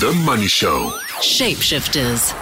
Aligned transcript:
The 0.00 0.12
Money 0.24 0.46
Show. 0.46 0.90
Shapeshifters. 1.20 2.34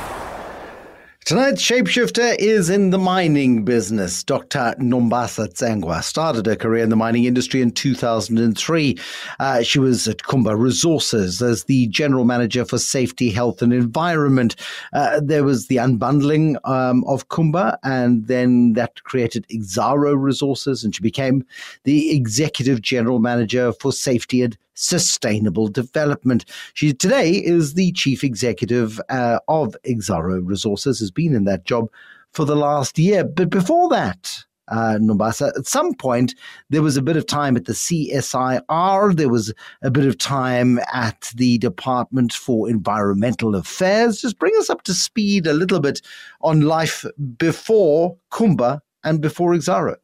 Tonight's 1.25 1.63
shapeshifter 1.63 2.37
is 2.39 2.71
in 2.71 2.91
the 2.91 2.99
mining 2.99 3.65
business. 3.65 4.23
Dr. 4.23 4.75
Nombasa 4.79 5.53
Tsengwa 5.53 6.03
started 6.03 6.47
her 6.47 6.57
career 6.57 6.83
in 6.83 6.91
the 6.91 6.97
mining 6.97 7.25
industry 7.25 7.61
in 7.61 7.73
2003. 7.73 8.99
Uh, 9.39 9.63
she 9.63 9.79
was 9.79 10.07
at 10.07 10.19
Kumba 10.19 10.59
Resources 10.59 11.43
as 11.43 11.65
the 11.65 11.89
general 11.89 12.25
manager 12.25 12.65
for 12.65 12.79
safety, 12.79 13.31
health, 13.31 13.63
and 13.63 13.73
environment. 13.73 14.57
Uh, 14.93 15.21
there 15.23 15.45
was 15.45 15.67
the 15.67 15.77
unbundling 15.77 16.57
um, 16.69 17.05
of 17.05 17.29
Kumba, 17.29 17.77
and 17.83 18.27
then 18.29 18.75
that 18.75 19.03
created 19.05 19.47
Exxaro 19.49 20.15
Resources, 20.17 20.85
and 20.85 20.95
she 20.95 21.03
became 21.03 21.45
the 21.85 22.15
executive 22.15 22.81
general 22.81 23.19
manager 23.19 23.73
for 23.73 23.93
safety 23.93 24.43
and 24.43 24.57
sustainable 24.81 25.69
development. 25.69 26.45
She 26.75 26.93
today 26.93 27.31
is 27.31 27.75
the 27.75 27.93
chief 27.93 28.25
executive 28.25 29.01
uh, 29.09 29.39
of 29.49 29.77
Exxaro 29.87 30.41
Resources, 30.43 31.01
has 31.01 31.11
been 31.11 31.35
in 31.35 31.45
that 31.45 31.65
job 31.65 31.89
for 32.33 32.45
the 32.45 32.57
last 32.57 32.99
year. 32.99 33.25
But 33.25 33.51
before 33.51 33.89
that, 33.91 34.45
uh, 34.69 34.99
Nombasa, 35.01 35.53
at 35.57 35.67
some 35.67 35.95
point, 35.95 36.35
there 36.71 36.83
was 36.83 36.97
a 36.97 37.03
bit 37.03 37.17
of 37.17 37.27
time 37.27 37.57
at 37.57 37.65
the 37.65 37.73
CSIR, 37.73 39.17
there 39.17 39.29
was 39.29 39.53
a 39.83 39.91
bit 39.91 40.07
of 40.07 40.17
time 40.17 40.79
at 40.93 41.31
the 41.35 41.59
Department 41.59 42.33
for 42.33 42.69
Environmental 42.69 43.57
Affairs. 43.57 44.21
Just 44.21 44.39
bring 44.39 44.55
us 44.59 44.71
up 44.71 44.83
to 44.83 44.95
speed 44.95 45.47
a 45.47 45.55
little 45.55 45.81
bit 45.81 46.01
on 46.41 46.63
life 46.63 47.05
before 47.37 48.17
Kumba 48.31 48.81
and 49.03 49.21
before 49.21 49.53
Exxaro. 49.55 49.97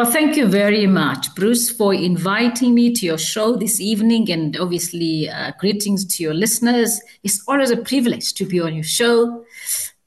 Oh, 0.00 0.04
thank 0.04 0.36
you 0.36 0.46
very 0.46 0.86
much, 0.86 1.34
Bruce, 1.34 1.72
for 1.72 1.92
inviting 1.92 2.72
me 2.72 2.94
to 2.94 3.04
your 3.04 3.18
show 3.18 3.56
this 3.56 3.80
evening. 3.80 4.30
And 4.30 4.56
obviously, 4.56 5.28
uh, 5.28 5.50
greetings 5.58 6.04
to 6.14 6.22
your 6.22 6.34
listeners. 6.34 7.00
It's 7.24 7.42
always 7.48 7.72
a 7.72 7.78
privilege 7.78 8.32
to 8.34 8.44
be 8.44 8.60
on 8.60 8.76
your 8.76 8.84
show. 8.84 9.44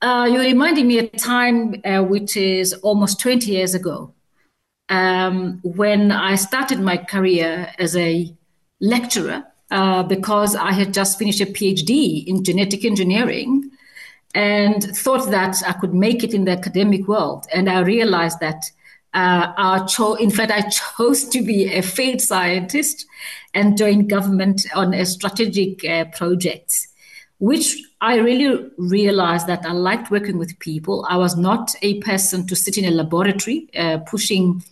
Uh, 0.01 0.29
you're 0.31 0.43
reminding 0.43 0.88
me 0.88 0.99
a 0.99 1.09
time 1.09 1.75
uh, 1.83 2.03
which 2.03 2.38
is 2.38 2.71
almost 2.71 3.19
20 3.19 3.51
years 3.51 3.73
ago 3.73 4.13
um, 4.88 5.59
when 5.61 6.13
I 6.13 6.35
started 6.35 6.79
my 6.79 6.95
career 6.95 7.73
as 7.77 7.97
a 7.97 8.33
lecturer 8.79 9.44
uh, 9.71 10.03
because 10.03 10.55
I 10.55 10.71
had 10.71 10.94
just 10.94 11.19
finished 11.19 11.41
a 11.41 11.45
PhD 11.47 12.25
in 12.25 12.45
genetic 12.45 12.85
engineering 12.85 13.69
and 14.33 14.81
thought 14.95 15.29
that 15.31 15.61
I 15.67 15.73
could 15.73 15.94
make 15.94 16.23
it 16.23 16.33
in 16.33 16.45
the 16.45 16.51
academic 16.51 17.09
world. 17.09 17.45
And 17.53 17.69
I 17.69 17.81
realized 17.81 18.39
that 18.39 18.63
uh, 19.13 19.85
cho- 19.87 20.15
in 20.15 20.31
fact, 20.31 20.51
I 20.51 20.61
chose 20.69 21.27
to 21.29 21.41
be 21.41 21.71
a 21.73 21.81
field 21.81 22.21
scientist 22.21 23.05
and 23.53 23.77
join 23.77 24.07
government 24.07 24.65
on 24.75 24.93
a 24.93 25.05
strategic 25.05 25.83
uh, 25.83 26.05
projects, 26.05 26.87
which 27.39 27.77
I 27.99 28.17
really 28.17 28.69
realized 28.77 29.47
that 29.47 29.65
I 29.65 29.73
liked 29.73 30.11
working 30.11 30.37
with 30.37 30.57
people. 30.59 31.05
I 31.09 31.17
was 31.17 31.35
not 31.35 31.75
a 31.81 31.99
person 31.99 32.47
to 32.47 32.55
sit 32.55 32.77
in 32.77 32.85
a 32.85 32.91
laboratory 32.91 33.67
uh, 33.77 33.97
pushing 33.99 34.63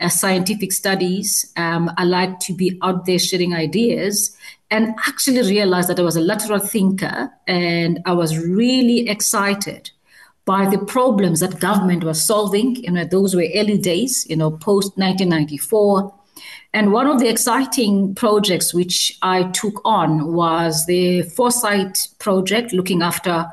uh, 0.00 0.08
scientific 0.08 0.72
studies. 0.72 1.52
Um, 1.56 1.90
I 1.96 2.04
liked 2.04 2.42
to 2.42 2.54
be 2.54 2.78
out 2.82 3.06
there 3.06 3.18
sharing 3.18 3.54
ideas 3.54 4.36
and 4.70 4.94
actually 5.06 5.42
realized 5.42 5.88
that 5.88 5.98
I 5.98 6.02
was 6.02 6.16
a 6.16 6.20
lateral 6.20 6.60
thinker 6.60 7.30
and 7.46 8.00
I 8.06 8.12
was 8.12 8.38
really 8.38 9.08
excited 9.08 9.90
by 10.50 10.68
the 10.68 10.84
problems 10.84 11.38
that 11.38 11.60
government 11.60 12.02
was 12.02 12.26
solving. 12.26 12.74
You 12.74 12.90
know, 12.90 13.04
those 13.04 13.36
were 13.36 13.46
early 13.54 13.78
days, 13.78 14.26
you 14.28 14.34
know, 14.34 14.50
post 14.50 14.98
1994. 14.98 16.12
And 16.74 16.92
one 16.92 17.06
of 17.06 17.20
the 17.20 17.28
exciting 17.28 18.16
projects 18.16 18.74
which 18.74 19.16
I 19.22 19.44
took 19.52 19.80
on 19.84 20.32
was 20.34 20.86
the 20.86 21.22
Foresight 21.22 22.08
project 22.18 22.72
looking 22.72 23.00
after 23.00 23.46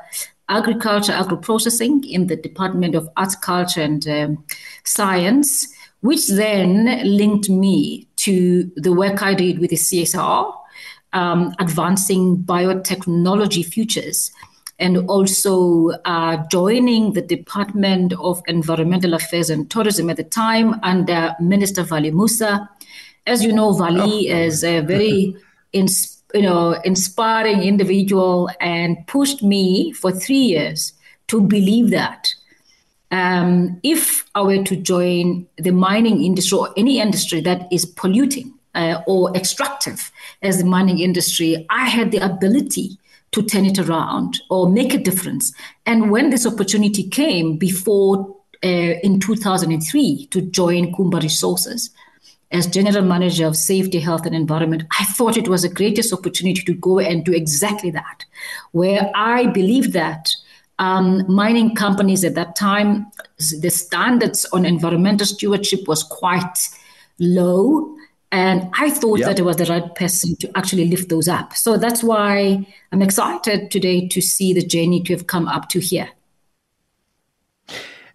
agriculture, 0.48 1.12
agro-processing 1.12 2.02
in 2.02 2.26
the 2.26 2.34
Department 2.34 2.96
of 2.96 3.08
Arts, 3.16 3.36
Culture 3.36 3.82
and 3.82 4.08
um, 4.08 4.44
Science, 4.82 5.72
which 6.00 6.26
then 6.26 7.00
linked 7.04 7.48
me 7.48 8.08
to 8.16 8.68
the 8.74 8.92
work 8.92 9.22
I 9.22 9.34
did 9.34 9.60
with 9.60 9.70
the 9.70 9.76
CSIR, 9.76 10.52
um, 11.12 11.54
advancing 11.60 12.38
biotechnology 12.38 13.64
futures 13.64 14.32
and 14.78 14.98
also 15.08 15.90
uh, 16.04 16.36
joining 16.50 17.12
the 17.12 17.22
Department 17.22 18.12
of 18.20 18.42
Environmental 18.46 19.14
Affairs 19.14 19.50
and 19.50 19.70
Tourism 19.70 20.08
at 20.10 20.16
the 20.16 20.24
time 20.24 20.78
under 20.82 21.34
Minister 21.40 21.82
Valli 21.82 22.12
Moosa. 22.12 22.68
As 23.26 23.42
you 23.42 23.52
know, 23.52 23.72
Valli 23.72 24.30
oh. 24.30 24.36
is 24.36 24.62
a 24.62 24.80
very 24.80 25.36
ins- 25.72 26.22
you 26.34 26.42
know 26.42 26.72
inspiring 26.84 27.62
individual 27.62 28.50
and 28.60 28.96
pushed 29.06 29.42
me 29.42 29.92
for 29.92 30.12
three 30.12 30.36
years 30.36 30.92
to 31.26 31.40
believe 31.40 31.90
that 31.90 32.34
um, 33.10 33.80
if 33.82 34.28
I 34.34 34.42
were 34.42 34.62
to 34.64 34.76
join 34.76 35.46
the 35.56 35.70
mining 35.70 36.22
industry 36.24 36.58
or 36.58 36.70
any 36.76 37.00
industry 37.00 37.40
that 37.42 37.72
is 37.72 37.86
polluting 37.86 38.52
uh, 38.74 39.00
or 39.06 39.34
extractive 39.34 40.12
as 40.42 40.58
the 40.58 40.64
mining 40.64 40.98
industry, 40.98 41.66
I 41.70 41.88
had 41.88 42.10
the 42.10 42.18
ability 42.18 42.98
to 43.32 43.42
turn 43.42 43.66
it 43.66 43.78
around 43.78 44.40
or 44.50 44.68
make 44.68 44.94
a 44.94 44.98
difference. 44.98 45.52
And 45.86 46.10
when 46.10 46.30
this 46.30 46.46
opportunity 46.46 47.02
came 47.08 47.56
before 47.56 48.36
uh, 48.64 48.68
in 49.02 49.20
2003 49.20 50.26
to 50.26 50.40
join 50.40 50.92
Kumba 50.92 51.22
Resources 51.22 51.90
as 52.50 52.66
general 52.66 53.04
manager 53.04 53.46
of 53.46 53.56
safety, 53.56 54.00
health, 54.00 54.24
and 54.24 54.34
environment, 54.34 54.84
I 54.98 55.04
thought 55.04 55.36
it 55.36 55.48
was 55.48 55.62
the 55.62 55.68
greatest 55.68 56.12
opportunity 56.12 56.62
to 56.62 56.74
go 56.74 56.98
and 56.98 57.24
do 57.24 57.32
exactly 57.32 57.90
that, 57.90 58.24
where 58.72 59.10
I 59.14 59.46
believe 59.46 59.92
that. 59.92 60.34
Um, 60.80 61.24
mining 61.28 61.74
companies 61.74 62.22
at 62.22 62.36
that 62.36 62.54
time, 62.54 63.10
the 63.60 63.68
standards 63.68 64.46
on 64.52 64.64
environmental 64.64 65.26
stewardship 65.26 65.88
was 65.88 66.04
quite 66.04 66.56
low 67.18 67.97
and 68.30 68.68
I 68.74 68.90
thought 68.90 69.20
yep. 69.20 69.28
that 69.28 69.38
it 69.38 69.42
was 69.42 69.56
the 69.56 69.64
right 69.64 69.94
person 69.94 70.36
to 70.36 70.50
actually 70.56 70.88
lift 70.88 71.08
those 71.08 71.28
up. 71.28 71.54
So 71.54 71.78
that's 71.78 72.02
why 72.02 72.66
I'm 72.92 73.02
excited 73.02 73.70
today 73.70 74.06
to 74.08 74.20
see 74.20 74.52
the 74.52 74.64
journey 74.64 75.02
to 75.04 75.14
have 75.14 75.26
come 75.26 75.48
up 75.48 75.68
to 75.70 75.80
here. 75.80 76.10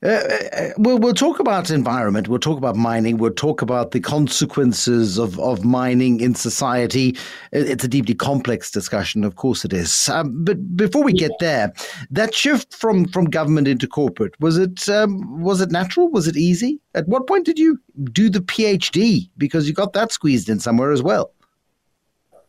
Uh, 0.04 0.08
uh, 0.08 0.70
we'll, 0.78 0.98
we'll 0.98 1.14
talk 1.14 1.40
about 1.40 1.70
environment. 1.70 2.28
We'll 2.28 2.40
talk 2.40 2.58
about 2.58 2.76
mining. 2.76 3.18
We'll 3.18 3.32
talk 3.32 3.62
about 3.62 3.92
the 3.92 4.02
consequences 4.02 5.18
of, 5.18 5.40
of 5.40 5.64
mining 5.64 6.20
in 6.20 6.36
society. 6.36 7.16
It's 7.54 7.86
a 7.86 7.88
deeply 7.88 8.14
complex 8.14 8.70
discussion, 8.70 9.24
of 9.24 9.38
course 9.38 9.64
it 9.64 9.72
is. 9.72 10.10
Um, 10.10 10.44
but 10.44 10.76
before 10.76 11.04
we 11.04 11.14
get 11.14 11.32
there, 11.40 11.72
that 12.12 12.36
shift 12.36 12.74
from, 12.74 13.08
from 13.08 13.26
government 13.26 13.68
into 13.68 13.88
corporate 13.88 14.38
was 14.42 14.58
it 14.58 14.90
um, 14.90 15.42
was 15.42 15.62
it 15.62 15.72
natural? 15.72 16.10
Was 16.10 16.28
it 16.28 16.36
easy? 16.36 16.82
At 16.96 17.08
what 17.08 17.26
point 17.28 17.46
did 17.46 17.58
you 17.58 17.80
do 18.12 18.30
the 18.30 18.42
PhD? 18.42 19.30
Because 19.38 19.68
you 19.68 19.74
got 19.74 19.94
that 19.94 20.12
squeezed 20.12 20.50
in 20.50 20.60
somewhere 20.60 20.92
as 20.92 21.02
well. 21.02 21.32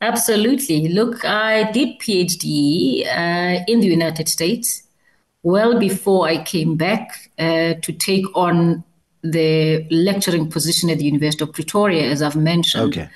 Absolutely. 0.01 0.89
Look, 0.89 1.25
I 1.25 1.71
did 1.71 1.99
PhD 2.01 3.07
uh, 3.07 3.65
in 3.69 3.81
the 3.81 3.87
United 3.87 4.29
States 4.29 4.84
well 5.45 5.79
before 5.79 6.27
I 6.27 6.43
came 6.43 6.75
back 6.77 7.31
uh, 7.39 7.75
to 7.75 7.93
take 7.93 8.25
on 8.35 8.83
the 9.23 9.87
lecturing 9.91 10.51
position 10.51 10.91
at 10.91 10.99
the 10.99 11.05
University 11.05 11.45
of 11.45 11.53
Pretoria, 11.53 12.11
as 12.11 12.21
I've 12.21 12.37
mentioned. 12.37 12.97
Okay. 12.97 13.09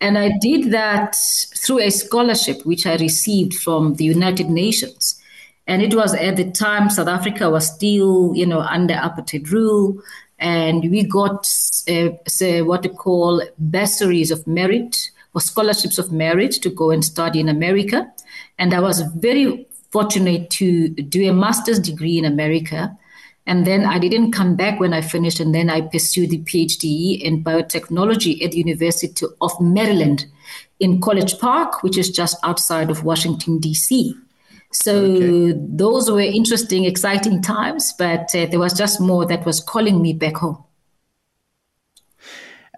And 0.00 0.18
I 0.18 0.32
did 0.40 0.72
that 0.72 1.14
through 1.56 1.80
a 1.80 1.90
scholarship 1.90 2.64
which 2.64 2.86
I 2.86 2.96
received 2.96 3.54
from 3.54 3.94
the 3.94 4.04
United 4.04 4.48
Nations. 4.48 5.20
And 5.68 5.82
it 5.82 5.94
was 5.94 6.14
at 6.14 6.36
the 6.36 6.50
time 6.50 6.90
South 6.90 7.06
Africa 7.06 7.48
was 7.50 7.72
still, 7.72 8.32
you 8.34 8.46
know, 8.46 8.60
under 8.60 8.94
apartheid 8.94 9.50
rule. 9.50 10.02
And 10.40 10.90
we 10.90 11.04
got 11.04 11.46
uh, 11.88 12.64
what 12.64 12.82
they 12.82 12.88
call 12.88 13.42
bursaries 13.58 14.32
of 14.32 14.44
merit 14.46 15.10
or 15.34 15.40
scholarships 15.40 15.98
of 15.98 16.10
merit 16.10 16.52
to 16.62 16.70
go 16.70 16.90
and 16.90 17.04
study 17.04 17.38
in 17.38 17.48
America. 17.48 18.12
And 18.58 18.74
I 18.74 18.80
was 18.80 19.02
very 19.02 19.68
fortunate 19.92 20.50
to 20.50 20.88
do 20.88 21.28
a 21.28 21.34
master's 21.34 21.78
degree 21.78 22.18
in 22.18 22.24
America. 22.24 22.96
And 23.46 23.66
then 23.66 23.84
I 23.84 23.98
didn't 23.98 24.32
come 24.32 24.56
back 24.56 24.80
when 24.80 24.92
I 24.94 25.00
finished, 25.00 25.40
and 25.40 25.54
then 25.54 25.68
I 25.68 25.80
pursued 25.80 26.30
the 26.30 26.38
PhD 26.38 27.20
in 27.20 27.42
biotechnology 27.44 28.42
at 28.44 28.52
the 28.52 28.58
University 28.58 29.26
of 29.40 29.60
Maryland 29.60 30.26
in 30.78 31.00
College 31.00 31.38
Park, 31.38 31.82
which 31.82 31.98
is 31.98 32.10
just 32.10 32.36
outside 32.44 32.88
of 32.88 33.04
Washington, 33.04 33.58
D.C. 33.58 34.14
So 34.72 34.94
okay. 35.04 35.58
those 35.58 36.10
were 36.10 36.20
interesting, 36.20 36.84
exciting 36.84 37.42
times, 37.42 37.92
but 37.98 38.34
uh, 38.34 38.46
there 38.46 38.60
was 38.60 38.72
just 38.72 39.00
more 39.00 39.26
that 39.26 39.44
was 39.44 39.60
calling 39.60 40.00
me 40.00 40.12
back 40.12 40.36
home. 40.36 40.64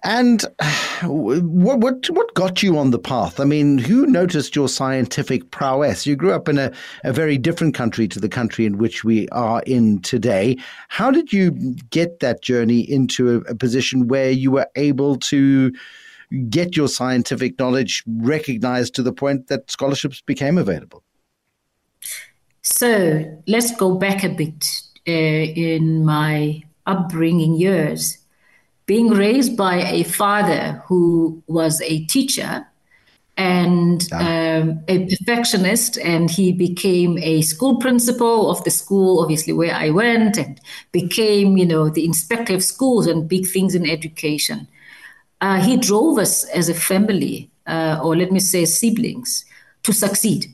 And 0.04 0.44
what, 1.02 1.78
what 1.78 2.10
what 2.10 2.34
got 2.34 2.62
you 2.62 2.78
on 2.78 2.90
the 2.90 2.98
path? 2.98 3.40
I 3.40 3.44
mean, 3.44 3.78
who 3.78 4.06
noticed 4.06 4.54
your 4.54 4.68
scientific 4.68 5.50
prowess? 5.50 6.06
You 6.06 6.14
grew 6.14 6.32
up 6.32 6.48
in 6.48 6.58
a, 6.58 6.70
a 7.02 7.12
very 7.12 7.38
different 7.38 7.74
country 7.74 8.06
to 8.08 8.20
the 8.20 8.28
country 8.28 8.66
in 8.66 8.78
which 8.78 9.02
we 9.02 9.28
are 9.30 9.62
in 9.66 10.00
today. 10.02 10.56
How 10.88 11.10
did 11.10 11.32
you 11.32 11.50
get 11.90 12.20
that 12.20 12.42
journey 12.42 12.80
into 12.80 13.36
a, 13.36 13.50
a 13.50 13.54
position 13.54 14.06
where 14.06 14.30
you 14.30 14.50
were 14.50 14.68
able 14.76 15.16
to 15.16 15.72
get 16.48 16.76
your 16.76 16.88
scientific 16.88 17.58
knowledge 17.58 18.02
recognized 18.06 18.94
to 18.94 19.02
the 19.02 19.12
point 19.12 19.48
that 19.48 19.70
scholarships 19.70 20.20
became 20.20 20.58
available? 20.58 21.02
So 22.62 23.40
let's 23.46 23.74
go 23.76 23.94
back 23.96 24.24
a 24.24 24.30
bit 24.30 24.64
uh, 25.06 25.10
in 25.10 26.04
my 26.04 26.62
upbringing 26.86 27.56
years. 27.56 28.23
Being 28.86 29.10
raised 29.10 29.56
by 29.56 29.76
a 29.82 30.02
father 30.04 30.82
who 30.86 31.42
was 31.46 31.80
a 31.80 32.04
teacher 32.04 32.66
and 33.36 34.12
um, 34.12 34.84
a 34.86 35.06
perfectionist, 35.06 35.98
and 35.98 36.30
he 36.30 36.52
became 36.52 37.18
a 37.18 37.42
school 37.42 37.78
principal 37.78 38.48
of 38.48 38.62
the 38.62 38.70
school, 38.70 39.20
obviously 39.20 39.52
where 39.52 39.74
I 39.74 39.90
went, 39.90 40.36
and 40.36 40.60
became, 40.92 41.56
you 41.56 41.66
know, 41.66 41.88
the 41.88 42.04
inspector 42.04 42.54
of 42.54 42.62
schools 42.62 43.08
and 43.08 43.28
big 43.28 43.46
things 43.46 43.74
in 43.74 43.90
education. 43.90 44.68
Uh, 45.40 45.60
he 45.60 45.76
drove 45.76 46.18
us 46.18 46.44
as 46.50 46.68
a 46.68 46.74
family, 46.74 47.50
uh, 47.66 47.98
or 48.02 48.14
let 48.14 48.30
me 48.30 48.38
say 48.38 48.64
siblings, 48.64 49.44
to 49.82 49.92
succeed. 49.92 50.46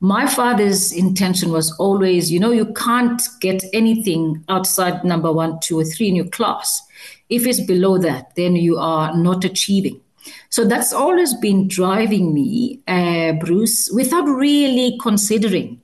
My 0.00 0.26
father's 0.26 0.92
intention 0.92 1.50
was 1.50 1.72
always, 1.78 2.32
you 2.32 2.40
know, 2.40 2.50
you 2.52 2.72
can't 2.72 3.22
get 3.40 3.62
anything 3.72 4.44
outside 4.48 5.04
number 5.04 5.32
one, 5.32 5.60
two, 5.60 5.78
or 5.78 5.84
three 5.84 6.08
in 6.08 6.16
your 6.16 6.28
class. 6.28 6.80
If 7.28 7.46
it's 7.46 7.60
below 7.60 7.98
that, 7.98 8.34
then 8.36 8.56
you 8.56 8.78
are 8.78 9.16
not 9.16 9.44
achieving. 9.44 10.00
So 10.48 10.64
that's 10.64 10.92
always 10.92 11.34
been 11.34 11.68
driving 11.68 12.32
me, 12.32 12.80
uh, 12.86 13.32
Bruce, 13.32 13.90
without 13.92 14.24
really 14.24 14.98
considering 15.02 15.80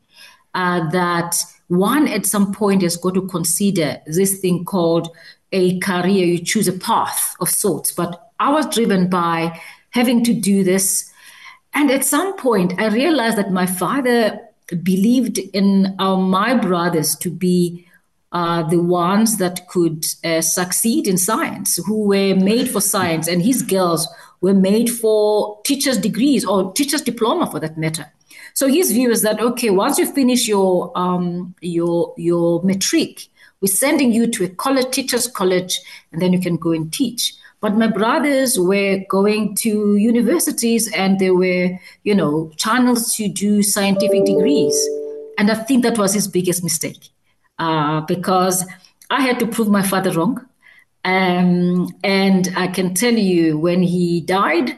uh, 0.55 0.89
that 0.91 1.43
one 1.69 2.09
at 2.09 2.27
some 2.27 2.53
point 2.53 2.83
has 2.83 2.97
got 2.97 3.15
to 3.15 3.27
consider 3.29 3.99
this 4.07 4.41
thing 4.41 4.65
called 4.65 5.09
a 5.53 5.79
career. 5.81 6.25
You 6.27 6.39
choose 6.39 6.69
a 6.69 6.73
path 6.73 7.35
of 7.41 7.49
sorts. 7.49 7.93
But 7.93 8.31
I 8.39 8.51
was 8.51 8.67
driven 8.67 9.09
by 9.09 9.61
having 9.91 10.25
to 10.25 10.33
do 10.33 10.65
this. 10.65 11.11
And 11.75 11.91
at 11.91 12.05
some 12.05 12.37
point, 12.37 12.81
I 12.81 12.89
realized 12.89 13.39
that 13.39 13.53
my 13.53 13.67
father 13.67 14.41
believed 14.83 15.39
in 15.39 15.95
uh, 15.99 16.17
my 16.17 16.55
brothers 16.55 17.17
to 17.17 17.31
be 17.31 17.87
uh, 18.32 18.62
the 18.62 18.81
ones 18.81 19.38
that 19.38 19.67
could 19.69 20.05
uh, 20.25 20.41
succeed 20.41 21.09
in 21.09 21.19
science, 21.19 21.77
who 21.87 22.05
were 22.06 22.35
made 22.35 22.71
for 22.71 22.81
science, 22.81 23.27
and 23.27 23.43
his 23.43 23.62
girls 23.62 24.09
were 24.41 24.55
made 24.55 24.88
for 24.88 25.61
teachers' 25.65 25.99
degrees 25.99 26.44
or 26.44 26.73
teachers' 26.73 27.03
diploma 27.03 27.50
for 27.50 27.59
that 27.61 27.77
matter. 27.77 28.06
So 28.55 28.69
his 28.69 28.93
view 28.93 29.11
is 29.11 29.23
that 29.23 29.41
okay, 29.41 29.71
once 29.71 29.99
you 29.99 30.11
finish 30.12 30.47
your 30.47 30.97
um, 30.97 31.55
your 31.61 32.15
your 32.17 32.62
matric, 32.62 33.23
we're 33.61 33.69
sending 33.69 34.12
you 34.12 34.27
to 34.29 34.44
a 34.44 34.49
college, 34.49 34.91
teachers' 34.93 35.27
college, 35.27 35.81
and 36.12 36.23
then 36.23 36.32
you 36.32 36.41
can 36.41 36.56
go 36.56 36.73
and 36.73 36.93
teach. 36.93 37.35
But 37.61 37.77
my 37.77 37.88
brothers 37.88 38.59
were 38.59 39.00
going 39.11 39.55
to 39.56 39.97
universities 39.97 40.91
and 40.93 41.19
there 41.19 41.35
were, 41.35 41.79
you 42.05 42.15
know, 42.15 42.50
channels 42.56 43.15
to 43.17 43.29
do 43.29 43.62
scientific 43.62 44.25
degrees. 44.25 44.75
And 45.37 45.50
I 45.50 45.55
think 45.55 45.82
that 45.82 45.99
was 45.99 46.15
his 46.15 46.27
biggest 46.27 46.65
mistake 46.65 47.11
uh, 47.61 48.01
because 48.01 48.67
I 49.11 49.21
had 49.21 49.39
to 49.41 49.47
prove 49.47 49.69
my 49.69 49.83
father 49.83 50.11
wrong. 50.12 50.45
Um, 51.05 51.89
and 52.03 52.53
I 52.57 52.67
can 52.67 52.95
tell 52.95 53.15
you, 53.15 53.59
when 53.59 53.83
he 53.83 54.21
died 54.21 54.71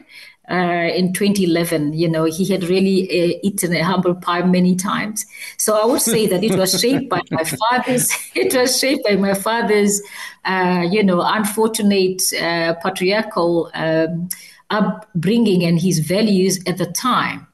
uh, 0.49 0.89
in 0.93 1.13
2011, 1.13 1.93
you 1.93 2.09
know, 2.09 2.25
he 2.25 2.45
had 2.45 2.63
really 2.65 3.03
uh, 3.09 3.39
eaten 3.41 3.73
a 3.73 3.81
humble 3.81 4.15
pie 4.15 4.41
many 4.43 4.75
times. 4.75 5.25
So 5.57 5.81
I 5.81 5.85
would 5.85 6.01
say 6.01 6.27
that 6.27 6.43
it 6.43 6.57
was 6.57 6.79
shaped 6.79 7.09
by 7.09 7.21
my 7.31 7.43
father's. 7.43 8.09
It 8.35 8.53
was 8.53 8.77
shaped 8.77 9.05
by 9.05 9.15
my 9.15 9.33
father's, 9.33 10.01
uh, 10.43 10.85
you 10.89 11.03
know, 11.03 11.21
unfortunate 11.21 12.21
uh, 12.33 12.73
patriarchal 12.83 13.71
um, 13.73 14.27
upbringing 14.69 15.63
and 15.63 15.79
his 15.79 15.99
values 15.99 16.59
at 16.67 16.77
the 16.77 16.87
time. 16.87 17.47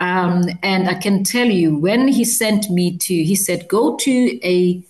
Um, 0.00 0.44
and 0.62 0.88
I 0.88 0.94
can 0.94 1.24
tell 1.24 1.46
you, 1.46 1.76
when 1.76 2.08
he 2.08 2.24
sent 2.24 2.70
me 2.70 2.96
to, 2.96 3.14
he 3.14 3.36
said, 3.36 3.68
go 3.68 3.96
to 3.96 4.40
a 4.42 4.82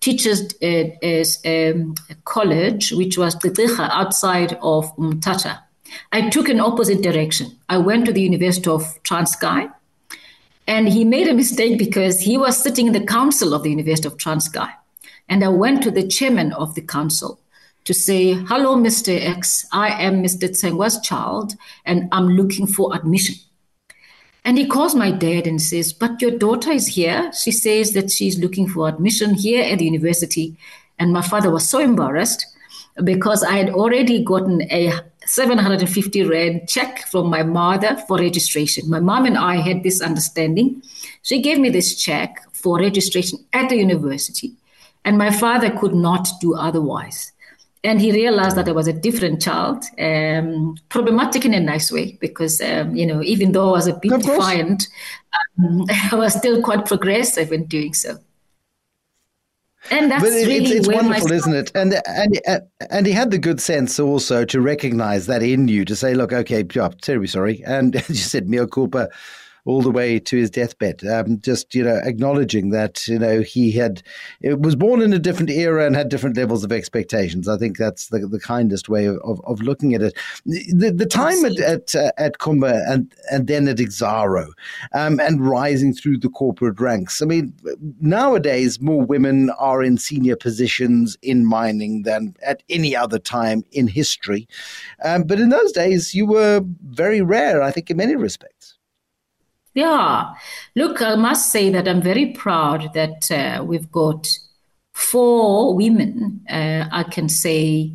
teachers 0.00 0.54
uh, 0.62 1.48
um, 1.48 1.94
college, 2.24 2.92
which 2.92 3.18
was 3.18 3.34
Titicha 3.36 3.88
outside 3.90 4.58
of 4.62 4.94
Umtata. 4.96 5.60
I 6.12 6.28
took 6.28 6.48
an 6.48 6.60
opposite 6.60 7.02
direction. 7.02 7.56
I 7.68 7.78
went 7.78 8.06
to 8.06 8.12
the 8.12 8.20
University 8.20 8.68
of 8.68 8.82
Transkei, 9.02 9.72
and 10.66 10.88
he 10.88 11.04
made 11.04 11.28
a 11.28 11.34
mistake 11.34 11.78
because 11.78 12.20
he 12.20 12.36
was 12.36 12.62
sitting 12.62 12.88
in 12.88 12.92
the 12.92 13.04
council 13.06 13.54
of 13.54 13.62
the 13.62 13.70
University 13.70 14.06
of 14.06 14.18
Transkei. 14.18 14.70
And 15.30 15.42
I 15.42 15.48
went 15.48 15.82
to 15.82 15.90
the 15.90 16.06
chairman 16.06 16.52
of 16.52 16.74
the 16.74 16.82
council 16.82 17.40
to 17.84 17.94
say, 17.94 18.34
Hello, 18.34 18.76
Mr. 18.76 19.18
X, 19.18 19.66
I 19.72 19.88
am 19.88 20.22
Mr. 20.22 20.48
Tsengwa's 20.48 21.00
child, 21.00 21.54
and 21.86 22.08
I'm 22.12 22.28
looking 22.28 22.66
for 22.66 22.94
admission. 22.94 23.36
And 24.48 24.56
he 24.56 24.66
calls 24.66 24.94
my 24.94 25.10
dad 25.10 25.46
and 25.46 25.60
says, 25.60 25.92
But 25.92 26.22
your 26.22 26.30
daughter 26.30 26.70
is 26.70 26.86
here. 26.86 27.30
She 27.34 27.50
says 27.50 27.92
that 27.92 28.10
she's 28.10 28.38
looking 28.38 28.66
for 28.66 28.88
admission 28.88 29.34
here 29.34 29.62
at 29.62 29.78
the 29.78 29.84
university. 29.84 30.56
And 30.98 31.12
my 31.12 31.20
father 31.20 31.50
was 31.50 31.68
so 31.68 31.80
embarrassed 31.80 32.46
because 33.04 33.44
I 33.44 33.58
had 33.58 33.68
already 33.68 34.24
gotten 34.24 34.62
a 34.72 35.02
750 35.26 36.22
Rand 36.24 36.66
check 36.66 37.00
from 37.08 37.28
my 37.28 37.42
mother 37.42 37.98
for 38.08 38.16
registration. 38.16 38.88
My 38.88 39.00
mom 39.00 39.26
and 39.26 39.36
I 39.36 39.56
had 39.56 39.82
this 39.82 40.00
understanding. 40.00 40.82
She 41.20 41.42
gave 41.42 41.58
me 41.58 41.68
this 41.68 41.94
check 41.94 42.42
for 42.54 42.78
registration 42.78 43.40
at 43.52 43.68
the 43.68 43.76
university. 43.76 44.54
And 45.04 45.18
my 45.18 45.30
father 45.30 45.70
could 45.78 45.94
not 45.94 46.26
do 46.40 46.54
otherwise 46.54 47.32
and 47.84 48.00
he 48.00 48.12
realized 48.12 48.56
that 48.56 48.68
I 48.68 48.72
was 48.72 48.88
a 48.88 48.92
different 48.92 49.40
child, 49.40 49.84
um, 49.98 50.76
problematic 50.88 51.44
in 51.44 51.54
a 51.54 51.60
nice 51.60 51.92
way, 51.92 52.18
because 52.20 52.60
um, 52.60 52.94
you 52.96 53.06
know, 53.06 53.22
even 53.22 53.52
though 53.52 53.68
I 53.68 53.72
was 53.72 53.86
a 53.86 53.94
bit 53.94 54.10
defiant, 54.10 54.88
um, 55.58 55.84
I 56.12 56.14
was 56.14 56.34
still 56.34 56.62
quite 56.62 56.86
progressive 56.86 57.52
in 57.52 57.66
doing 57.66 57.94
so. 57.94 58.18
And 59.90 60.10
that's 60.10 60.24
it, 60.24 60.46
really 60.46 60.76
it's, 60.76 60.88
it's 60.88 60.88
wonderful, 60.88 61.32
isn't 61.32 61.54
it? 61.54 61.72
And 61.74 61.94
and 62.06 62.40
and 62.90 63.06
he 63.06 63.12
had 63.12 63.30
the 63.30 63.38
good 63.38 63.60
sense 63.60 63.98
also 63.98 64.44
to 64.44 64.60
recognize 64.60 65.26
that 65.26 65.42
in 65.42 65.68
you, 65.68 65.84
to 65.84 65.96
say, 65.96 66.14
"Look, 66.14 66.32
okay, 66.32 66.64
yeah, 66.74 66.90
terribly 67.00 67.28
sorry," 67.28 67.62
and 67.64 67.96
as 68.08 68.08
you 68.08 68.16
said, 68.16 68.48
mea 68.48 68.66
culpa 68.66 69.08
all 69.68 69.82
the 69.82 69.90
way 69.90 70.18
to 70.18 70.36
his 70.38 70.50
deathbed. 70.50 71.06
Um, 71.06 71.40
just 71.40 71.74
you 71.74 71.84
know, 71.84 72.00
acknowledging 72.02 72.70
that 72.70 73.06
you 73.06 73.18
know 73.18 73.42
he 73.42 73.70
had 73.70 74.02
it 74.40 74.60
was 74.60 74.74
born 74.74 75.02
in 75.02 75.12
a 75.12 75.18
different 75.18 75.50
era 75.50 75.84
and 75.84 75.94
had 75.94 76.08
different 76.08 76.38
levels 76.38 76.64
of 76.64 76.72
expectations. 76.72 77.48
I 77.48 77.58
think 77.58 77.76
that's 77.76 78.08
the, 78.08 78.20
the 78.26 78.40
kindest 78.40 78.88
way 78.88 79.04
of, 79.04 79.18
of, 79.24 79.40
of 79.44 79.60
looking 79.60 79.94
at 79.94 80.00
it. 80.00 80.16
The, 80.46 80.90
the 80.90 81.04
time 81.04 81.44
at 81.44 81.60
at, 81.60 81.94
uh, 81.94 82.12
at 82.16 82.38
Kumba 82.38 82.82
and 82.90 83.12
and 83.30 83.46
then 83.46 83.68
at 83.68 83.76
Exxaro, 83.76 84.48
um, 84.94 85.20
and 85.20 85.46
rising 85.46 85.92
through 85.92 86.18
the 86.18 86.30
corporate 86.30 86.80
ranks. 86.80 87.20
I 87.20 87.26
mean, 87.26 87.52
nowadays 88.00 88.80
more 88.80 89.04
women 89.04 89.50
are 89.58 89.82
in 89.82 89.98
senior 89.98 90.36
positions 90.36 91.18
in 91.20 91.44
mining 91.44 92.04
than 92.04 92.34
at 92.42 92.62
any 92.70 92.96
other 92.96 93.18
time 93.18 93.64
in 93.72 93.86
history. 93.86 94.48
Um, 95.04 95.24
but 95.24 95.38
in 95.38 95.50
those 95.50 95.72
days, 95.72 96.14
you 96.14 96.24
were 96.24 96.62
very 96.86 97.20
rare. 97.20 97.62
I 97.62 97.70
think 97.70 97.90
in 97.90 97.98
many 97.98 98.16
respects. 98.16 98.77
Yeah. 99.78 100.34
Look, 100.74 101.00
I 101.02 101.14
must 101.14 101.52
say 101.52 101.70
that 101.70 101.86
I'm 101.86 102.02
very 102.02 102.32
proud 102.32 102.92
that 102.94 103.30
uh, 103.30 103.62
we've 103.62 103.88
got 103.92 104.26
four 104.92 105.76
women, 105.76 106.44
uh, 106.50 106.88
I 106.90 107.04
can 107.04 107.28
say 107.28 107.92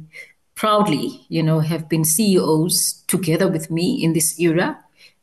proudly, 0.56 1.26
you 1.28 1.44
know, 1.44 1.60
have 1.60 1.90
been 1.90 2.06
CEOs 2.06 3.04
together 3.08 3.50
with 3.50 3.70
me 3.70 4.02
in 4.02 4.14
this 4.14 4.40
era. 4.40 4.80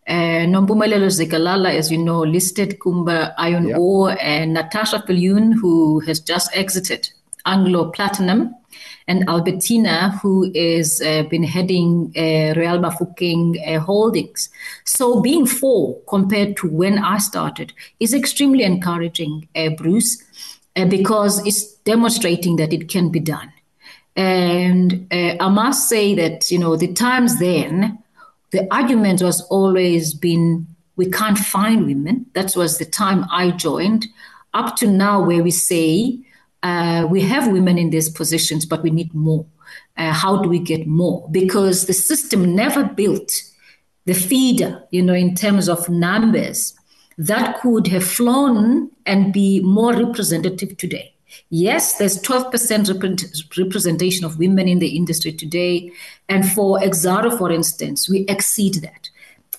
Uh, 0.07 0.45
Nompumelelo 0.53 1.09
Zikalala, 1.09 1.73
as 1.73 1.91
you 1.91 1.97
know, 1.97 2.21
listed 2.21 2.79
Kumba 2.79 3.33
Iron 3.39 3.69
yep. 3.69 3.79
Ore, 3.79 4.19
and 4.21 4.53
Natasha 4.53 5.03
Viljoen, 5.09 5.55
who 5.55 6.01
has 6.01 6.21
just 6.21 6.55
exited 6.55 7.09
Anglo 7.47 7.91
Platinum 7.91 8.55
and 9.11 9.29
Albertina, 9.29 10.17
who 10.23 10.53
is 10.55 11.03
uh, 11.03 11.25
been 11.25 11.43
heading 11.43 12.13
uh, 12.17 12.55
Royal 12.57 12.79
Bafokeng 12.79 13.57
uh, 13.67 13.81
Holdings. 13.81 14.49
So 14.85 15.21
being 15.21 15.47
four 15.47 16.01
compared 16.07 16.57
to 16.59 16.69
when 16.69 16.97
I 16.99 17.19
started 17.19 17.73
is 17.99 18.15
extremely 18.15 18.63
encouraging, 18.63 19.49
uh, 19.57 19.71
Bruce, 19.71 20.23
uh, 20.77 20.85
because 20.85 21.45
it's 21.45 21.75
demonstrating 21.93 22.55
that 22.57 22.73
it 22.73 22.89
can 22.89 23.11
be 23.11 23.19
done. 23.19 23.53
And 24.15 25.09
uh, 25.11 25.35
I 25.41 25.49
must 25.49 25.89
say 25.89 26.15
that 26.15 26.49
you 26.53 26.61
know 26.61 26.77
the 26.77 26.93
times 26.93 27.41
then, 27.41 27.99
the 28.53 28.73
argument 28.73 29.23
was 29.23 29.41
always 29.49 30.15
been 30.15 30.69
we 30.95 31.11
can't 31.11 31.39
find 31.39 31.85
women. 31.85 32.27
That 32.35 32.55
was 32.55 32.79
the 32.79 32.85
time 32.85 33.25
I 33.29 33.51
joined. 33.51 34.07
Up 34.55 34.77
to 34.77 34.87
now, 34.87 35.21
where 35.21 35.43
we 35.43 35.51
say 35.51 36.21
uh, 36.63 37.07
we 37.09 37.23
have 37.23 37.51
women 37.51 37.79
in 37.79 37.91
these 37.91 38.09
positions, 38.09 38.67
but 38.67 38.83
we 38.83 38.91
need 38.91 39.15
more. 39.15 39.47
Uh, 39.97 40.13
how 40.13 40.43
do 40.43 40.49
we 40.49 40.59
get 40.59 40.87
more? 40.87 41.29
Because 41.31 41.87
the 41.87 41.93
system 41.93 42.55
never 42.55 42.85
built 42.85 43.33
the 44.07 44.15
feeder, 44.15 44.83
you 44.91 45.03
know, 45.03 45.15
in 45.15 45.35
terms 45.35 45.69
of 45.69 45.89
numbers 45.89 46.75
that 47.19 47.61
could 47.61 47.87
have 47.87 48.05
flown 48.05 48.91
and 49.07 49.33
be 49.33 49.61
more 49.61 49.93
representative 49.93 50.77
today. 50.77 51.15
Yes, 51.51 51.99
there's 51.99 52.21
12% 52.23 53.59
representation 53.59 54.25
of 54.25 54.39
women 54.39 54.67
in 54.69 54.79
the 54.79 54.97
industry 54.97 55.33
today. 55.33 55.93
And 56.29 56.51
for 56.51 56.79
Exxaro, 56.81 57.37
for 57.37 57.53
instance, 57.53 58.09
we 58.09 58.21
exceed 58.21 58.75
that. 58.77 59.11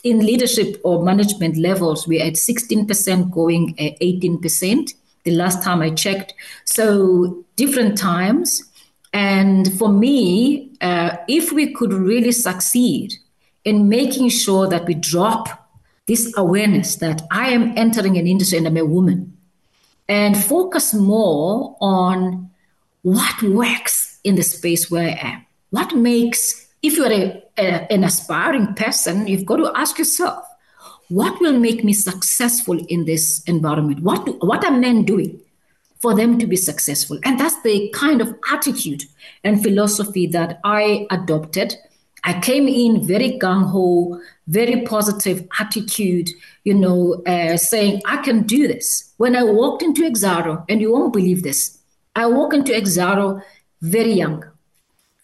In 0.04 0.26
leadership 0.26 0.82
or 0.84 1.04
management 1.04 1.58
levels, 1.58 2.08
we're 2.08 2.26
at 2.26 2.34
16% 2.34 3.32
going 3.32 3.80
at 3.80 4.00
18% 4.00 4.94
the 5.24 5.32
last 5.32 5.64
time 5.64 5.82
I 5.82 5.92
checked. 5.92 6.34
So 6.66 7.46
different 7.56 7.98
times. 7.98 8.64
And 9.14 9.72
for 9.78 9.90
me, 9.90 10.72
uh, 10.82 11.18
if 11.28 11.52
we 11.52 11.74
could 11.74 11.94
really 11.94 12.32
succeed 12.32 13.14
in 13.64 13.90
making 13.90 14.30
sure 14.30 14.68
that 14.68 14.86
we 14.86 14.96
drop 14.96 15.70
this 16.08 16.34
awareness 16.38 16.96
that 16.96 17.22
I 17.32 17.50
am 17.50 17.78
entering 17.78 18.18
an 18.18 18.28
industry 18.28 18.58
and 18.58 18.68
I'm 18.68 18.78
a 18.78 18.86
woman, 18.86 19.38
and 20.08 20.36
focus 20.36 20.94
more 20.94 21.78
on 21.80 22.50
what 23.04 23.42
works 23.44 24.20
in 24.24 24.36
the 24.36 24.44
space 24.44 24.92
where 24.92 25.10
I 25.10 25.20
am. 25.22 25.46
What 25.70 25.96
makes, 25.96 26.68
if 26.82 26.98
you're 26.98 27.12
a, 27.12 27.44
a, 27.58 27.92
an 27.94 28.04
aspiring 28.04 28.74
person, 28.74 29.28
you've 29.28 29.46
got 29.46 29.58
to 29.58 29.72
ask 29.76 29.98
yourself, 29.98 30.44
what 31.12 31.42
will 31.42 31.60
make 31.60 31.84
me 31.84 31.92
successful 31.92 32.80
in 32.88 33.04
this 33.04 33.44
environment? 33.44 34.02
What, 34.02 34.26
do, 34.26 34.32
what 34.40 34.64
are 34.64 34.72
men 34.72 35.04
doing 35.04 35.42
for 36.00 36.16
them 36.16 36.40
to 36.40 36.48
be 36.48 36.56
successful? 36.56 37.20
And 37.26 37.38
that's 37.38 37.62
the 37.64 37.90
kind 37.94 38.22
of 38.22 38.34
attitude 38.50 39.04
and 39.44 39.62
philosophy 39.62 40.26
that 40.28 40.62
I 40.64 41.08
adopted. 41.12 41.76
I 42.24 42.40
came 42.40 42.66
in 42.68 43.06
very 43.06 43.38
gung 43.38 43.70
ho, 43.72 44.22
very 44.48 44.84
positive 44.84 45.46
attitude, 45.60 46.30
you 46.64 46.76
know, 46.76 47.22
uh, 47.26 47.58
saying, 47.58 48.02
I 48.06 48.18
can 48.18 48.44
do 48.44 48.70
this. 48.70 49.12
When 49.18 49.36
I 49.36 49.44
walked 49.44 49.84
into 49.84 50.04
Exxaro, 50.04 50.64
and 50.70 50.80
you 50.80 50.94
won't 50.94 51.12
believe 51.12 51.44
this, 51.44 51.78
I 52.16 52.28
walked 52.28 52.54
into 52.54 52.72
Exxaro 52.72 53.42
very 53.82 54.14
young. 54.14 54.46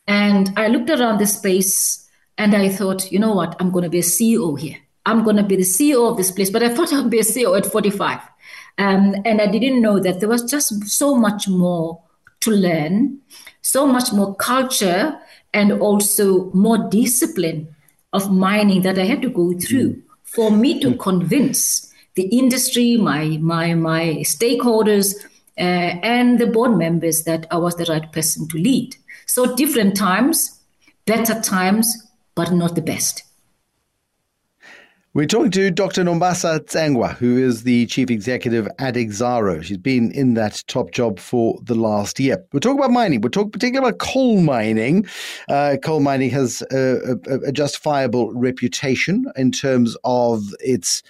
And 0.06 0.52
I 0.58 0.68
looked 0.68 0.90
around 0.90 1.20
the 1.20 1.28
space 1.28 2.10
and 2.38 2.54
I 2.54 2.68
thought, 2.68 3.10
you 3.10 3.20
know 3.20 3.34
what, 3.34 3.56
I'm 3.60 3.72
going 3.72 3.84
to 3.84 3.90
be 3.90 4.00
a 4.00 4.04
CEO 4.04 4.60
here. 4.60 4.78
I'm 5.08 5.24
going 5.24 5.38
to 5.38 5.44
be 5.44 5.56
the 5.56 5.64
CEO 5.64 6.12
of 6.12 6.18
this 6.18 6.32
place. 6.32 6.50
But 6.50 6.64
I 6.64 6.70
thought 6.70 6.94
I'd 6.94 7.10
be 7.10 7.20
a 7.20 7.24
CEO 7.24 7.58
at 7.58 7.66
45. 7.66 8.20
Um, 8.78 9.16
and 9.26 9.42
I 9.42 9.48
didn't 9.48 9.82
know 9.82 10.00
that 10.00 10.20
there 10.20 10.30
was 10.30 10.44
just 10.44 10.88
so 10.88 11.16
much 11.16 11.48
more 11.48 12.04
to 12.42 12.52
learn, 12.52 13.20
so 13.62 13.88
much 13.88 14.14
more 14.14 14.36
culture, 14.36 15.18
and 15.54 15.72
also 15.72 16.52
more 16.52 16.78
discipline 16.90 17.74
of 18.14 18.32
mining 18.32 18.84
that 18.84 19.00
I 19.00 19.06
had 19.06 19.22
to 19.24 19.30
go 19.30 19.54
through 19.58 19.96
mm. 19.96 20.02
for 20.24 20.52
me 20.52 20.80
to 20.82 20.96
convince 20.96 21.92
the 22.16 22.24
industry, 22.24 22.98
my 22.98 23.38
my 23.38 23.74
my 23.74 24.18
stakeholders, 24.22 25.16
uh, 25.58 25.92
and 26.04 26.40
the 26.40 26.48
board 26.48 26.78
members 26.78 27.24
that 27.24 27.48
I 27.50 27.58
was 27.58 27.76
the 27.76 27.86
right 27.86 28.12
person 28.12 28.48
to 28.50 28.58
lead. 28.58 28.96
So 29.26 29.56
different 29.56 29.96
times, 29.96 30.60
better 31.06 31.40
times, 31.42 32.08
but 32.36 32.52
not 32.52 32.76
the 32.76 32.82
best. 32.82 33.24
We're 35.18 35.26
talking 35.26 35.50
to 35.50 35.72
Dr. 35.72 36.04
Nombasa 36.04 36.60
Tsengwa, 36.60 37.16
who 37.16 37.40
is 37.40 37.64
the 37.64 37.88
chief 37.88 38.12
executive 38.12 38.68
at 38.78 38.94
Exxaro. 38.94 39.64
She's 39.64 39.80
been 39.80 40.12
in 40.12 40.36
that 40.36 40.64
top 40.68 40.92
job 40.92 41.18
for 41.18 41.58
the 41.64 41.74
last 41.74 42.20
year. 42.20 42.38
We're 42.54 42.60
talking 42.60 42.78
about 42.78 42.92
mining. 42.92 43.22
We're 43.22 43.30
talking 43.30 43.50
particularly 43.50 43.90
about 43.90 43.98
coal 43.98 44.42
mining. 44.42 45.08
Uh, 45.50 45.78
coal 45.82 46.02
mining 46.02 46.30
has 46.30 46.62
a, 46.72 47.18
a, 47.26 47.48
a, 47.48 47.52
justifiable 47.52 48.32
reputation 48.32 49.26
in 49.36 49.52
terms 49.52 49.98
of 50.04 50.54
its 50.60 51.02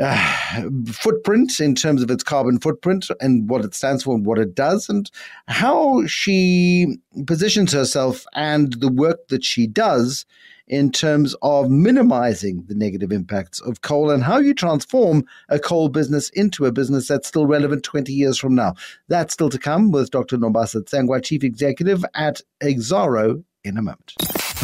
uh, 0.00 0.62
footprint, 0.92 1.60
in 1.60 1.74
terms 1.74 2.02
of 2.02 2.10
its 2.10 2.24
carbon 2.24 2.58
footprint 2.58 3.08
and 3.20 3.48
what 3.48 3.64
it 3.64 3.74
stands 3.74 4.02
for 4.02 4.14
and 4.14 4.26
what 4.26 4.38
it 4.38 4.54
does, 4.54 4.88
and 4.88 5.10
how 5.48 6.06
she 6.06 6.98
positions 7.26 7.72
herself 7.72 8.24
and 8.34 8.74
the 8.74 8.90
work 8.90 9.28
that 9.28 9.44
she 9.44 9.66
does 9.66 10.26
in 10.66 10.90
terms 10.90 11.34
of 11.42 11.70
minimizing 11.70 12.64
the 12.68 12.74
negative 12.74 13.12
impacts 13.12 13.60
of 13.60 13.82
coal 13.82 14.10
and 14.10 14.24
how 14.24 14.38
you 14.38 14.54
transform 14.54 15.24
a 15.48 15.58
coal 15.58 15.88
business 15.88 16.30
into 16.30 16.64
a 16.64 16.72
business 16.72 17.08
that's 17.08 17.28
still 17.28 17.46
relevant 17.46 17.82
20 17.82 18.12
years 18.12 18.38
from 18.38 18.54
now. 18.54 18.74
That's 19.08 19.34
still 19.34 19.50
to 19.50 19.58
come 19.58 19.90
with 19.90 20.10
Dr. 20.10 20.38
Nombasa 20.38 20.82
Tsengwa, 20.82 21.22
Chief 21.22 21.44
Executive 21.44 22.04
at 22.14 22.40
Exxaro, 22.62 23.44
in 23.62 23.76
a 23.76 23.82
moment. 23.82 24.14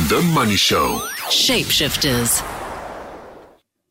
The 0.08 0.22
Money 0.34 0.56
Show. 0.56 0.98
Shapeshifters. 1.28 2.59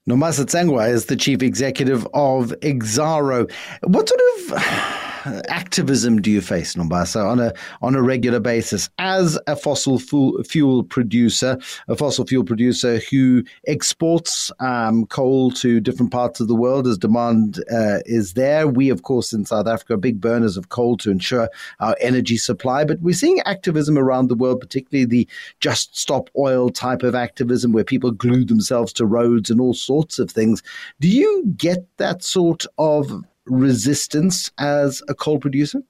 Nombasa 0.10 0.44
Tsengwa 0.44 0.90
is 0.90 1.06
the 1.06 1.16
Chief 1.16 1.44
Executive 1.44 2.04
of 2.16 2.50
Exxaro. 2.62 3.48
What 3.84 4.10
sort 4.10 4.22
of 4.40 5.09
activism 5.48 6.22
do 6.22 6.32
you 6.32 6.42
face, 6.42 6.76
Nombasa, 6.76 7.26
on 7.26 7.40
a 7.40 7.54
on 7.82 7.96
a 7.96 8.02
regular 8.02 8.40
basis 8.40 8.90
as 9.00 9.40
a 9.48 9.56
fossil 9.56 10.00
fuel 10.00 10.84
producer, 10.84 11.58
a 11.88 11.96
fossil 11.96 12.26
fuel 12.26 12.44
producer 12.44 13.00
who 13.10 13.44
exports 13.68 14.52
um, 14.60 15.06
coal 15.08 15.52
to 15.52 15.80
different 15.80 16.12
parts 16.12 16.40
of 16.40 16.48
the 16.48 16.56
world 16.56 16.88
as 16.88 16.98
demand 16.98 17.64
uh, 17.72 18.00
is 18.06 18.34
there? 18.34 18.68
We, 18.68 18.90
of 18.90 19.04
course, 19.04 19.34
in 19.34 19.46
South 19.46 19.68
Africa, 19.68 19.94
are 19.94 19.98
big 19.98 20.22
burners 20.22 20.58
of 20.58 20.70
coal 20.70 20.98
to 20.98 21.12
ensure 21.12 21.50
our 21.80 21.96
energy 22.00 22.38
supply, 22.38 22.86
but 22.86 23.00
we're 23.02 23.14
seeing 23.14 23.40
activism 23.42 23.98
around 23.98 24.28
the 24.28 24.36
world, 24.36 24.60
particularly 24.60 25.06
the 25.06 25.28
just 25.60 25.98
stop 25.98 26.30
oil 26.38 26.70
type 26.70 27.04
of 27.04 27.16
activism 27.16 27.72
where 27.72 27.84
people 27.84 28.12
glue 28.12 28.46
themselves 28.46 28.94
to 28.94 29.06
roads 29.06 29.50
and 29.50 29.60
all 29.60 29.74
sorts 29.74 30.20
of 30.20 30.30
things. 30.30 30.64
Do 31.00 31.08
you 31.08 31.54
get 31.58 31.86
that 31.98 32.24
sort 32.24 32.66
of 32.78 33.24
resistance 33.50 34.52
as 34.58 35.02
a 35.08 35.16
coal 35.16 35.40
producer? 35.40 35.82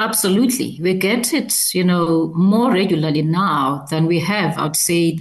Absolutely. 0.00 0.78
We 0.82 0.94
get 0.94 1.32
it, 1.32 1.74
you 1.74 1.84
know, 1.84 2.32
more 2.34 2.72
regularly 2.72 3.22
now 3.22 3.86
than 3.90 4.06
we 4.06 4.18
have, 4.20 4.58
I'd 4.58 4.76
say, 4.76 5.20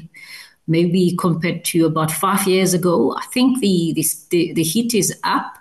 maybe 0.67 1.15
compared 1.19 1.63
to 1.65 1.85
about 1.85 2.11
five 2.11 2.47
years 2.47 2.73
ago. 2.73 3.15
I 3.15 3.25
think 3.27 3.59
the, 3.59 3.93
the, 4.29 4.53
the 4.53 4.63
heat 4.63 4.93
is 4.93 5.17
up. 5.23 5.57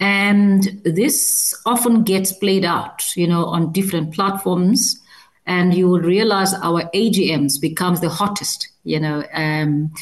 And 0.00 0.82
this 0.84 1.54
often 1.64 2.02
gets 2.02 2.32
played 2.32 2.64
out, 2.64 3.16
you 3.16 3.28
know, 3.28 3.44
on 3.44 3.70
different 3.70 4.12
platforms. 4.12 5.00
And 5.46 5.74
you 5.74 5.88
will 5.88 6.00
realize 6.00 6.54
our 6.54 6.90
AGMs 6.94 7.60
becomes 7.60 8.00
the 8.00 8.08
hottest, 8.08 8.68
you 8.82 8.98
know. 8.98 9.24
Um, 9.32 9.92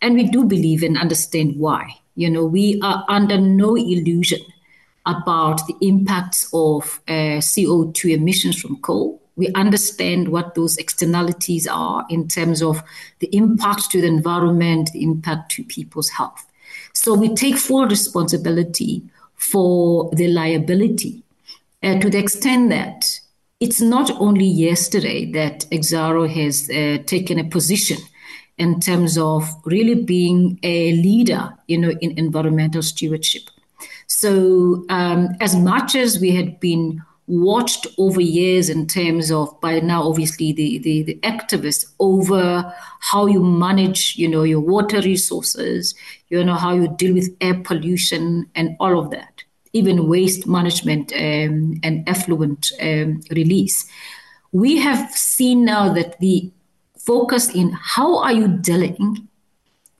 and 0.00 0.14
we 0.14 0.28
do 0.28 0.44
believe 0.44 0.84
and 0.84 0.96
understand 0.96 1.56
why. 1.56 1.94
You 2.18 2.28
know, 2.28 2.44
we 2.44 2.80
are 2.82 3.04
under 3.08 3.38
no 3.38 3.76
illusion 3.76 4.40
about 5.06 5.64
the 5.68 5.76
impacts 5.80 6.50
of 6.52 7.00
uh, 7.06 7.38
CO2 7.38 8.14
emissions 8.16 8.60
from 8.60 8.78
coal. 8.78 9.22
We 9.36 9.52
understand 9.54 10.26
what 10.26 10.56
those 10.56 10.76
externalities 10.78 11.68
are 11.68 12.04
in 12.10 12.26
terms 12.26 12.60
of 12.60 12.82
the 13.20 13.28
impact 13.32 13.92
to 13.92 14.00
the 14.00 14.08
environment, 14.08 14.90
the 14.92 15.04
impact 15.04 15.52
to 15.52 15.62
people's 15.62 16.08
health. 16.08 16.44
So 16.92 17.14
we 17.14 17.36
take 17.36 17.56
full 17.56 17.86
responsibility 17.86 19.04
for 19.36 20.10
the 20.12 20.26
liability 20.26 21.22
uh, 21.84 22.00
to 22.00 22.10
the 22.10 22.18
extent 22.18 22.70
that 22.70 23.20
it's 23.60 23.80
not 23.80 24.10
only 24.20 24.44
yesterday 24.44 25.30
that 25.30 25.66
Exxaro 25.70 26.28
has 26.28 26.68
uh, 26.68 27.00
taken 27.04 27.38
a 27.38 27.44
position 27.44 27.98
in 28.58 28.80
terms 28.80 29.16
of 29.16 29.48
really 29.64 29.94
being 29.94 30.58
a 30.62 30.92
leader, 30.92 31.54
you 31.66 31.78
know, 31.78 31.90
in 32.00 32.18
environmental 32.18 32.82
stewardship. 32.82 33.42
So, 34.06 34.84
um, 34.88 35.28
as 35.40 35.54
much 35.54 35.94
as 35.94 36.18
we 36.20 36.34
had 36.34 36.58
been 36.60 37.02
watched 37.28 37.86
over 37.98 38.22
years 38.22 38.70
in 38.70 38.86
terms 38.86 39.30
of 39.30 39.60
by 39.60 39.78
now 39.80 40.02
obviously 40.02 40.50
the, 40.50 40.78
the, 40.78 41.02
the 41.02 41.14
activists 41.22 41.84
over 42.00 42.74
how 43.00 43.26
you 43.26 43.44
manage 43.44 44.16
you 44.16 44.26
know 44.26 44.42
your 44.42 44.60
water 44.60 45.02
resources 45.02 45.94
you 46.30 46.42
know 46.42 46.54
how 46.54 46.72
you 46.72 46.88
deal 46.96 47.12
with 47.12 47.36
air 47.42 47.60
pollution 47.64 48.48
and 48.54 48.74
all 48.80 48.98
of 48.98 49.10
that 49.10 49.44
even 49.74 50.08
waste 50.08 50.46
management 50.46 51.12
um, 51.12 51.74
and 51.82 52.02
effluent 52.08 52.72
um, 52.80 53.20
release 53.30 53.86
we 54.50 54.78
have 54.78 55.12
seen 55.12 55.66
now 55.66 55.92
that 55.92 56.18
the 56.20 56.50
focused 57.08 57.54
in 57.54 57.70
how 57.72 58.18
are 58.18 58.34
you 58.34 58.46
dealing 58.46 59.26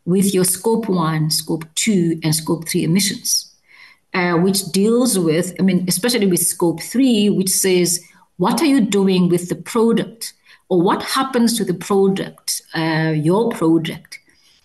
with 0.04 0.34
your 0.34 0.44
scope 0.44 0.90
one, 0.90 1.30
scope 1.30 1.64
two, 1.74 2.20
and 2.22 2.34
scope 2.34 2.68
three 2.68 2.84
emissions, 2.84 3.50
uh, 4.12 4.34
which 4.34 4.60
deals 4.72 5.18
with, 5.18 5.54
I 5.58 5.62
mean, 5.62 5.86
especially 5.88 6.26
with 6.26 6.40
scope 6.40 6.82
three, 6.82 7.30
which 7.30 7.48
says, 7.48 7.98
what 8.36 8.60
are 8.60 8.66
you 8.66 8.82
doing 8.82 9.30
with 9.30 9.48
the 9.48 9.54
product? 9.54 10.34
Or 10.68 10.82
what 10.82 11.02
happens 11.02 11.56
to 11.56 11.64
the 11.64 11.72
product, 11.72 12.60
uh, 12.74 13.14
your 13.16 13.48
project, 13.52 14.18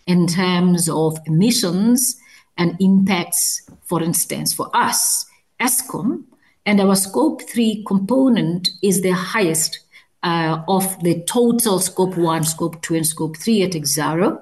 in 0.05 0.27
terms 0.27 0.89
of 0.89 1.17
emissions 1.25 2.19
and 2.57 2.75
impacts, 2.81 3.69
for 3.83 4.03
instance, 4.03 4.53
for 4.53 4.69
us, 4.73 5.25
Eskom, 5.61 6.25
and 6.65 6.81
our 6.81 6.97
scope 6.97 7.41
three 7.43 7.85
component 7.87 8.69
is 8.81 9.01
the 9.01 9.11
highest 9.11 9.79
uh, 10.23 10.63
of 10.67 11.01
the 11.03 11.21
total 11.23 11.79
scope 11.79 12.17
one, 12.17 12.43
scope 12.43 12.81
two, 12.81 12.95
and 12.95 13.05
scope 13.05 13.37
three 13.37 13.61
at 13.61 13.71
Exxaro. 13.71 14.41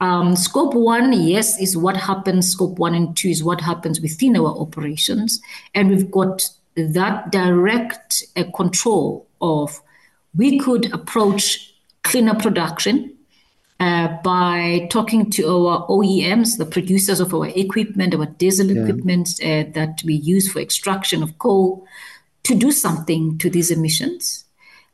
Um, 0.00 0.34
scope 0.34 0.74
one, 0.74 1.12
yes, 1.12 1.60
is 1.60 1.76
what 1.76 1.96
happens. 1.96 2.50
Scope 2.50 2.78
one 2.78 2.94
and 2.94 3.16
two 3.16 3.28
is 3.28 3.44
what 3.44 3.60
happens 3.60 4.00
within 4.00 4.36
our 4.36 4.58
operations. 4.58 5.40
And 5.74 5.88
we've 5.90 6.10
got 6.10 6.42
that 6.74 7.30
direct 7.30 8.24
uh, 8.36 8.44
control 8.54 9.28
of 9.40 9.80
we 10.34 10.58
could 10.58 10.92
approach 10.92 11.72
cleaner 12.02 12.34
production 12.34 13.16
uh, 13.78 14.08
by 14.22 14.86
talking 14.90 15.30
to 15.30 15.46
our 15.46 15.86
OEMs, 15.88 16.58
the 16.58 16.66
producers 16.66 17.20
of 17.20 17.34
our 17.34 17.48
equipment, 17.48 18.14
our 18.14 18.26
diesel 18.26 18.66
yeah. 18.66 18.82
equipment 18.82 19.28
uh, 19.42 19.64
that 19.74 20.02
we 20.04 20.14
use 20.14 20.50
for 20.50 20.60
extraction 20.60 21.22
of 21.22 21.38
coal, 21.38 21.86
to 22.44 22.54
do 22.54 22.72
something 22.72 23.38
to 23.38 23.50
these 23.50 23.70
emissions. 23.70 24.44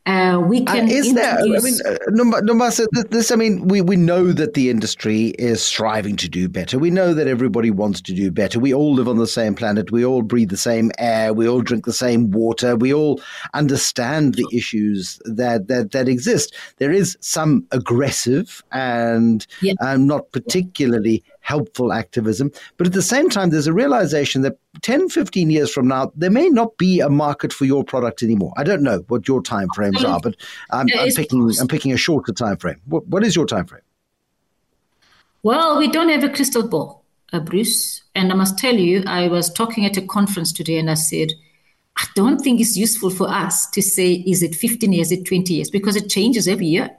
Uh, 0.08 0.40
we 0.40 0.62
uh, 0.62 0.72
can. 0.72 0.84
Uh, 0.86 0.92
is 0.92 1.12
there? 1.12 1.38
I 1.38 1.42
mean, 1.42 1.74
uh, 1.84 1.98
Nombasa, 2.08 2.86
this. 3.10 3.30
I 3.30 3.36
mean, 3.36 3.68
we 3.68 3.82
we 3.82 3.94
know 3.94 4.32
that 4.32 4.54
the 4.54 4.70
industry 4.70 5.34
is 5.38 5.62
striving 5.62 6.16
to 6.16 6.28
do 6.30 6.48
better. 6.48 6.78
We 6.78 6.90
know 6.90 7.12
that 7.12 7.26
everybody 7.26 7.70
wants 7.70 8.00
to 8.02 8.14
do 8.14 8.30
better. 8.30 8.58
We 8.58 8.72
all 8.72 8.94
live 8.94 9.06
on 9.06 9.18
the 9.18 9.26
same 9.26 9.54
planet. 9.54 9.92
We 9.92 10.06
all 10.06 10.22
breathe 10.22 10.48
the 10.48 10.56
same 10.56 10.90
air. 10.98 11.34
We 11.34 11.46
all 11.46 11.60
drink 11.60 11.84
the 11.84 11.92
same 11.92 12.30
water. 12.30 12.74
We 12.74 12.94
all 12.94 13.20
understand 13.52 14.36
the 14.36 14.46
issues 14.50 15.20
that 15.26 15.68
that 15.68 15.90
that 15.90 16.08
exist. 16.08 16.54
There 16.78 16.90
is 16.90 17.18
some 17.20 17.66
aggressive 17.70 18.64
and 18.72 19.46
yeah. 19.60 19.74
um, 19.82 20.06
not 20.06 20.32
particularly 20.32 21.22
helpful 21.48 21.94
activism. 21.94 22.52
But 22.76 22.86
at 22.86 22.92
the 22.92 23.00
same 23.00 23.30
time, 23.30 23.48
there's 23.48 23.66
a 23.66 23.72
realization 23.72 24.42
that 24.42 24.58
10, 24.82 25.08
15 25.08 25.48
years 25.48 25.72
from 25.72 25.88
now, 25.88 26.12
there 26.14 26.30
may 26.30 26.50
not 26.50 26.76
be 26.76 27.00
a 27.00 27.08
market 27.08 27.54
for 27.54 27.64
your 27.64 27.82
product 27.82 28.22
anymore. 28.22 28.52
I 28.58 28.64
don't 28.64 28.82
know 28.82 28.98
what 29.08 29.26
your 29.26 29.42
time 29.42 29.68
frames 29.74 30.04
are, 30.04 30.20
but 30.20 30.36
I'm, 30.70 30.88
I'm 30.98 31.10
picking 31.10 31.50
I'm 31.58 31.66
picking 31.66 31.92
a 31.92 31.96
shorter 31.96 32.32
time 32.32 32.58
frame. 32.58 32.80
What, 32.84 33.06
what 33.08 33.24
is 33.24 33.34
your 33.34 33.46
time 33.46 33.64
frame? 33.64 33.80
Well, 35.42 35.78
we 35.78 35.88
don't 35.88 36.10
have 36.10 36.22
a 36.22 36.28
crystal 36.28 36.68
ball, 36.68 37.02
uh, 37.32 37.40
Bruce. 37.40 38.02
And 38.14 38.30
I 38.30 38.34
must 38.34 38.58
tell 38.58 38.74
you, 38.74 39.02
I 39.06 39.28
was 39.28 39.50
talking 39.50 39.86
at 39.86 39.96
a 39.96 40.02
conference 40.02 40.52
today 40.52 40.78
and 40.78 40.90
I 40.90 40.94
said, 40.94 41.28
I 41.96 42.04
don't 42.14 42.40
think 42.40 42.60
it's 42.60 42.76
useful 42.76 43.10
for 43.10 43.28
us 43.28 43.70
to 43.70 43.80
say, 43.80 44.12
is 44.12 44.42
it 44.42 44.54
15 44.54 44.92
years, 44.92 45.10
is 45.12 45.20
it 45.20 45.24
20 45.24 45.54
years? 45.54 45.70
Because 45.70 45.96
it 45.96 46.10
changes 46.10 46.46
every 46.46 46.66
year. 46.66 46.90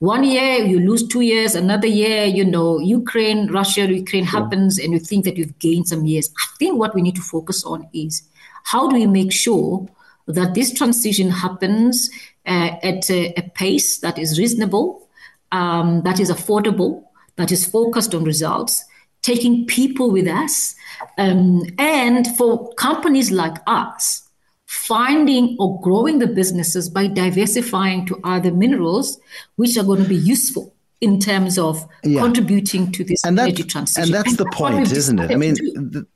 One 0.00 0.24
year 0.24 0.56
you 0.56 0.78
lose 0.78 1.08
two 1.08 1.22
years, 1.22 1.54
another 1.54 1.86
year, 1.86 2.24
you 2.24 2.44
know, 2.44 2.78
Ukraine, 2.78 3.46
Russia, 3.50 3.90
Ukraine 3.90 4.24
happens, 4.24 4.78
and 4.78 4.92
you 4.92 4.98
think 4.98 5.24
that 5.24 5.38
you've 5.38 5.58
gained 5.58 5.88
some 5.88 6.04
years. 6.04 6.28
I 6.38 6.56
think 6.58 6.78
what 6.78 6.94
we 6.94 7.00
need 7.00 7.16
to 7.16 7.22
focus 7.22 7.64
on 7.64 7.88
is 7.94 8.22
how 8.64 8.88
do 8.88 8.96
we 8.96 9.06
make 9.06 9.32
sure 9.32 9.88
that 10.26 10.54
this 10.54 10.74
transition 10.74 11.30
happens 11.30 12.10
uh, 12.44 12.72
at 12.82 13.08
a, 13.10 13.32
a, 13.38 13.42
pace 13.54 13.98
that 14.00 14.18
is 14.18 14.38
reasonable, 14.38 15.08
um, 15.52 16.02
that 16.02 16.20
is 16.20 16.30
affordable, 16.30 17.04
that 17.36 17.50
is 17.50 17.64
focused 17.64 18.14
on 18.14 18.24
results, 18.24 18.84
taking 19.22 19.64
people 19.66 20.10
with 20.10 20.26
us, 20.26 20.74
um, 21.16 21.62
and 21.78 22.26
for 22.36 22.72
companies 22.74 23.30
like 23.30 23.56
us 23.66 24.25
finding 24.76 25.56
or 25.58 25.80
growing 25.80 26.18
the 26.18 26.26
businesses 26.26 26.88
by 26.88 27.06
diversifying 27.06 28.06
to 28.06 28.20
other 28.24 28.52
minerals, 28.52 29.18
which 29.56 29.76
are 29.76 29.84
going 29.84 30.02
to 30.02 30.08
be 30.08 30.16
useful 30.16 30.74
in 31.00 31.18
terms 31.18 31.58
of 31.58 31.86
yeah. 32.04 32.20
contributing 32.20 32.92
to 32.92 33.04
this 33.04 33.24
and 33.24 33.38
energy 33.38 33.62
transition. 33.62 34.04
And 34.04 34.14
that's 34.14 34.28
and 34.28 34.38
the 34.38 34.44
that's 34.44 34.56
point, 34.56 34.92
isn't 34.92 35.18
it? 35.18 35.30
I 35.30 35.36
mean, 35.36 35.54
the, 35.54 36.06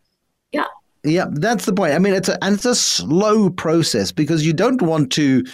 yeah. 1.05 1.27
That's 1.31 1.67
the 1.67 1.73
point. 1.73 1.95
I 1.95 1.99
mean, 1.99 2.15
it's 2.15 2.29
a, 2.29 2.43
and 2.45 2.55
it's 2.55 2.65
a 2.65 2.75
slow 2.75 3.51
process 3.51 4.13
because 4.13 4.45
you 4.47 4.53
don't 4.53 4.83
want 4.83 5.13
to 5.13 5.45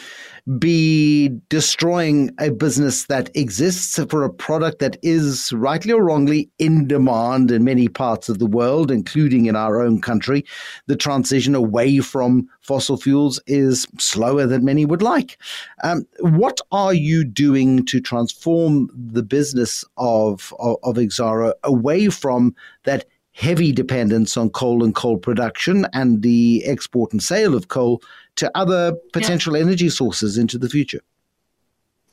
be 0.59 1.29
destroying 1.49 2.31
a 2.39 2.51
business 2.51 3.07
that 3.07 3.35
exists 3.35 3.99
for 4.09 4.23
a 4.23 4.33
product 4.33 4.79
that 4.79 4.97
is 5.03 5.53
rightly 5.53 5.93
or 5.93 6.05
wrongly 6.05 6.49
in 6.61 6.87
demand 6.87 7.51
in 7.51 7.65
many 7.65 7.89
parts 7.89 8.29
of 8.29 8.39
the 8.39 8.47
world, 8.47 8.93
including 8.93 9.47
in 9.47 9.57
our 9.57 9.83
own 9.83 10.01
country. 10.01 10.45
The 10.87 10.95
transition 10.95 11.57
away 11.57 11.99
from 11.99 12.49
fossil 12.61 12.97
fuels 12.97 13.41
is 13.49 13.89
slower 13.99 14.47
than 14.47 14.65
many 14.65 14.87
would 14.87 15.03
like. 15.03 15.37
Um, 15.83 16.07
what 16.21 16.61
are 16.71 16.95
you 16.95 17.25
doing 17.25 17.85
to 17.87 18.01
transform 18.01 18.89
the 18.95 19.25
business 19.25 19.85
of, 19.97 20.55
of, 20.61 20.77
of 20.85 20.95
Exxaro 20.95 21.55
away 21.65 22.09
from 22.09 22.55
that 22.85 23.05
heavy 23.37 23.71
dependence 23.71 24.35
on 24.39 24.49
coal 24.49 24.83
and 24.83 24.95
coal 24.95 25.19
production 25.19 25.87
and 25.93 26.23
the 26.23 26.65
export 26.65 27.13
and 27.13 27.23
sale 27.23 27.55
of 27.55 27.69
coal 27.69 28.03
to 28.35 28.51
other 28.57 28.95
potential 29.13 29.55
yeah. 29.55 29.63
energy 29.63 29.91
sources 29.91 30.39
into 30.39 30.57
the 30.57 30.71
future? 30.71 31.01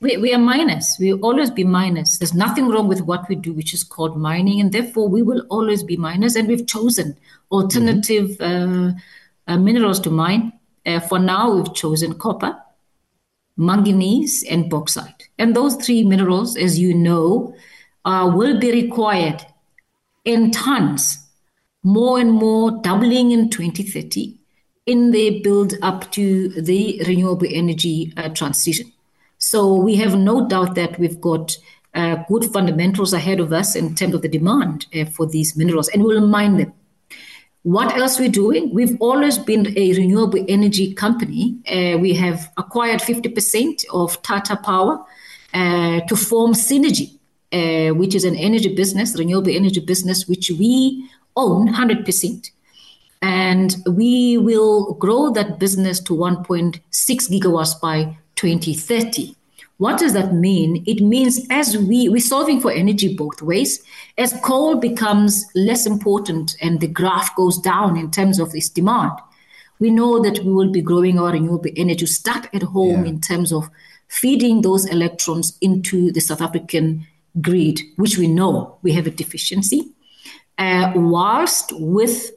We, 0.01 0.17
we 0.17 0.33
are 0.33 0.39
miners. 0.39 0.97
We 0.99 1.13
will 1.13 1.23
always 1.23 1.49
be 1.49 1.63
miners. 1.63 2.17
There's 2.19 2.33
nothing 2.33 2.67
wrong 2.67 2.89
with 2.89 3.01
what 3.03 3.29
we 3.29 3.35
do, 3.35 3.53
which 3.53 3.73
is 3.73 3.85
called 3.85 4.17
mining, 4.17 4.59
and 4.59 4.73
therefore 4.73 5.07
we 5.07 5.21
will 5.21 5.45
always 5.49 5.81
be 5.81 5.95
miners. 5.95 6.35
And 6.35 6.45
we've 6.45 6.67
chosen 6.67 7.17
alternative 7.49 8.31
mm-hmm. 8.31 8.97
uh, 9.47 9.53
uh, 9.53 9.57
minerals 9.57 10.01
to 10.01 10.09
mine. 10.09 10.51
Uh, 10.85 10.99
for 10.99 11.19
now, 11.19 11.55
we've 11.55 11.73
chosen 11.73 12.15
copper, 12.15 12.57
manganese, 13.55 14.43
and 14.43 14.69
bauxite. 14.69 15.29
And 15.39 15.55
those 15.55 15.77
three 15.77 16.03
minerals, 16.03 16.57
as 16.57 16.77
you 16.77 16.93
know, 16.93 17.55
uh, 18.03 18.29
will 18.35 18.59
be 18.59 18.73
required 18.73 19.45
in 20.25 20.51
tons, 20.51 21.27
more 21.83 22.19
and 22.19 22.31
more, 22.31 22.71
doubling 22.81 23.31
in 23.31 23.49
2030 23.49 24.39
in 24.85 25.11
the 25.11 25.39
build 25.41 25.73
up 25.81 26.11
to 26.11 26.49
the 26.49 27.01
renewable 27.07 27.47
energy 27.49 28.13
uh, 28.17 28.29
transition. 28.29 28.91
So 29.37 29.75
we 29.75 29.95
have 29.95 30.17
no 30.17 30.47
doubt 30.47 30.75
that 30.75 30.99
we've 30.99 31.19
got 31.21 31.57
uh, 31.93 32.17
good 32.27 32.45
fundamentals 32.45 33.13
ahead 33.13 33.39
of 33.39 33.53
us 33.53 33.75
in 33.75 33.95
terms 33.95 34.15
of 34.15 34.21
the 34.21 34.27
demand 34.27 34.87
uh, 34.95 35.05
for 35.05 35.25
these 35.25 35.55
minerals, 35.55 35.89
and 35.89 36.03
we'll 36.03 36.25
mine 36.25 36.57
them. 36.57 36.73
What 37.61 37.95
else 37.95 38.19
we're 38.19 38.29
doing? 38.29 38.73
We've 38.73 38.97
always 38.99 39.37
been 39.37 39.77
a 39.77 39.93
renewable 39.93 40.43
energy 40.49 40.93
company. 40.93 41.59
We 41.65 42.13
have 42.15 42.51
acquired 42.57 42.99
50% 42.99 43.85
of 43.93 44.21
Tata 44.21 44.57
Power 44.57 45.05
to 45.53 46.15
form 46.17 46.51
Cennergi, 46.51 47.17
uh, 47.53 47.93
which 47.93 48.15
is 48.15 48.23
an 48.23 48.35
energy 48.35 48.73
business, 48.73 49.17
renewable 49.17 49.55
energy 49.55 49.79
business, 49.79 50.27
which 50.27 50.51
we 50.51 51.07
own 51.35 51.67
100%. 51.67 52.49
And 53.21 53.75
we 53.85 54.37
will 54.37 54.95
grow 54.95 55.29
that 55.29 55.59
business 55.59 55.99
to 56.01 56.13
1.6 56.13 56.81
gigawatts 56.91 57.79
by 57.79 58.17
2030. 58.35 59.35
What 59.77 59.99
does 59.99 60.13
that 60.13 60.33
mean? 60.33 60.83
It 60.85 61.01
means 61.01 61.45
as 61.49 61.77
we, 61.77 62.09
we're 62.09 62.21
solving 62.21 62.59
for 62.59 62.71
energy 62.71 63.15
both 63.15 63.41
ways, 63.41 63.83
as 64.17 64.33
coal 64.43 64.75
becomes 64.75 65.45
less 65.55 65.85
important 65.85 66.55
and 66.61 66.79
the 66.79 66.87
graph 66.87 67.35
goes 67.35 67.57
down 67.57 67.97
in 67.97 68.11
terms 68.11 68.39
of 68.39 68.53
its 68.53 68.69
demand, 68.69 69.13
we 69.79 69.89
know 69.89 70.21
that 70.21 70.39
we 70.43 70.51
will 70.51 70.71
be 70.71 70.81
growing 70.81 71.19
our 71.19 71.31
renewable 71.31 71.71
energy 71.75 72.05
start 72.05 72.47
at 72.53 72.63
home 72.63 73.03
yeah. 73.03 73.09
in 73.09 73.21
terms 73.21 73.51
of 73.51 73.69
feeding 74.07 74.61
those 74.61 74.85
electrons 74.85 75.57
into 75.59 76.11
the 76.11 76.21
South 76.21 76.41
African 76.41 77.07
grid, 77.41 77.79
which 77.95 78.17
we 78.17 78.27
know 78.27 78.77
we 78.81 78.93
have 78.93 79.07
a 79.07 79.11
deficiency, 79.11 79.91
uh, 80.57 80.91
whilst 80.95 81.71
with 81.73 82.31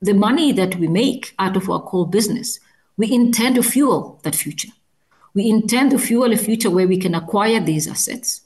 the 0.00 0.14
money 0.14 0.52
that 0.52 0.76
we 0.76 0.86
make 0.86 1.34
out 1.38 1.56
of 1.56 1.68
our 1.70 1.80
core 1.80 2.08
business, 2.08 2.60
we 2.96 3.12
intend 3.12 3.56
to 3.56 3.62
fuel 3.62 4.20
that 4.22 4.34
future. 4.34 4.68
We 5.34 5.48
intend 5.48 5.90
to 5.92 5.98
fuel 5.98 6.32
a 6.32 6.36
future 6.36 6.70
where 6.70 6.88
we 6.88 6.98
can 6.98 7.14
acquire 7.14 7.60
these 7.60 7.86
assets. 7.86 8.42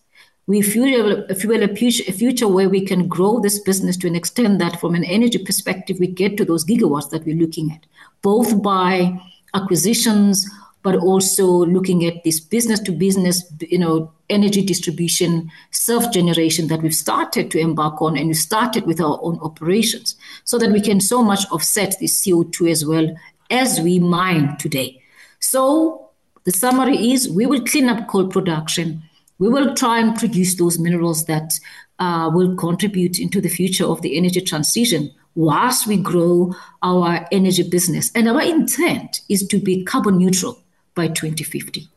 We 0.47 0.61
fuel, 0.61 1.27
fuel 1.35 1.63
a, 1.63 1.75
future, 1.75 2.05
a 2.09 2.13
future 2.13 2.49
where 2.49 2.69
we 2.69 2.85
can 2.85 3.07
grow 3.07 3.41
this 3.41 3.61
business 3.61 3.97
to 3.99 4.09
an 4.09 4.17
extent 4.17 4.59
that, 4.59 4.81
from 4.81 4.95
an 4.95 5.05
energy 5.05 5.39
perspective, 5.39 5.99
we 6.01 6.09
get 6.09 6.37
to 6.37 6.45
those 6.45 6.65
gigawatts 6.65 7.11
that 7.11 7.25
we're 7.25 7.37
looking 7.37 7.71
at, 7.71 7.87
both 8.23 8.63
by 8.63 9.19
acquisitions 9.55 10.49
but 10.83 10.97
also 10.97 11.47
looking 11.47 12.05
at 12.05 12.25
this 12.25 12.41
business 12.41 12.81
to 12.81 12.93
business, 12.93 13.45
you 13.61 13.79
know, 13.79 14.13
energy 14.29 14.65
distribution, 14.65 15.51
self 15.71 16.13
generation 16.13 16.69
that 16.69 16.83
we've 16.83 16.95
started 16.95 17.51
to 17.51 17.59
embark 17.59 18.03
on 18.03 18.17
and 18.17 18.29
we 18.29 18.35
started 18.35 18.85
with 18.85 19.01
our 19.01 19.19
own 19.23 19.39
operations 19.41 20.17
so 20.45 20.59
that 20.59 20.73
we 20.73 20.81
can 20.81 21.01
so 21.01 21.23
much 21.23 21.45
offset 21.51 21.97
the 21.99 22.07
CO2 22.07 22.71
as 22.71 22.85
well 22.85 23.15
as 23.51 23.81
we 23.81 23.99
mine 23.99 24.57
today. 24.59 25.01
So 25.39 26.11
the 26.45 26.53
summary 26.53 27.13
is 27.13 27.29
we 27.29 27.47
will 27.47 27.65
clean 27.65 27.89
up 27.89 28.09
coal 28.09 28.27
production. 28.27 29.03
We 29.39 29.49
will 29.49 29.75
try 29.75 29.99
and 29.99 30.17
produce 30.17 30.57
those 30.57 30.79
minerals 30.79 31.27
that 31.27 31.53
uh, 31.99 32.31
will 32.33 32.57
contribute 32.57 33.19
into 33.19 33.41
the 33.41 33.49
future 33.49 33.85
of 33.85 34.03
the 34.03 34.17
energy 34.17 34.41
transition 34.41 35.13
whilst 35.35 35.87
we 35.87 35.97
grow 35.97 36.55
our 36.83 37.27
energy 37.33 37.63
business. 37.69 38.11
And 38.15 38.29
our 38.29 38.43
intent 38.43 39.21
is 39.29 39.47
to 39.49 39.59
be 39.59 39.85
carbon 39.85 40.19
neutral 40.19 40.62
by 40.95 41.09
2050. 41.09 41.89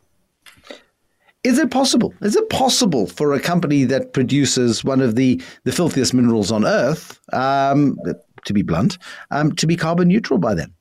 Is 1.43 1.59
it 1.59 1.69
possible? 1.69 2.13
Is 2.21 2.35
it 2.35 2.49
possible 2.49 3.05
for 3.05 3.33
a 3.33 3.39
company 3.39 3.83
that 3.83 4.13
produces 4.13 4.83
one 4.83 4.99
of 4.99 5.15
the, 5.15 5.41
the 5.63 5.71
filthiest 5.71 6.13
minerals 6.13 6.51
on 6.51 6.65
Earth, 6.65 7.19
um, 7.33 7.99
to 8.45 8.53
be 8.53 8.63
blunt, 8.63 8.97
um, 9.29 9.51
to 9.53 9.67
be 9.67 9.75
carbon 9.75 10.07
neutral 10.07 10.39
by 10.39 10.55
then? 10.55 10.73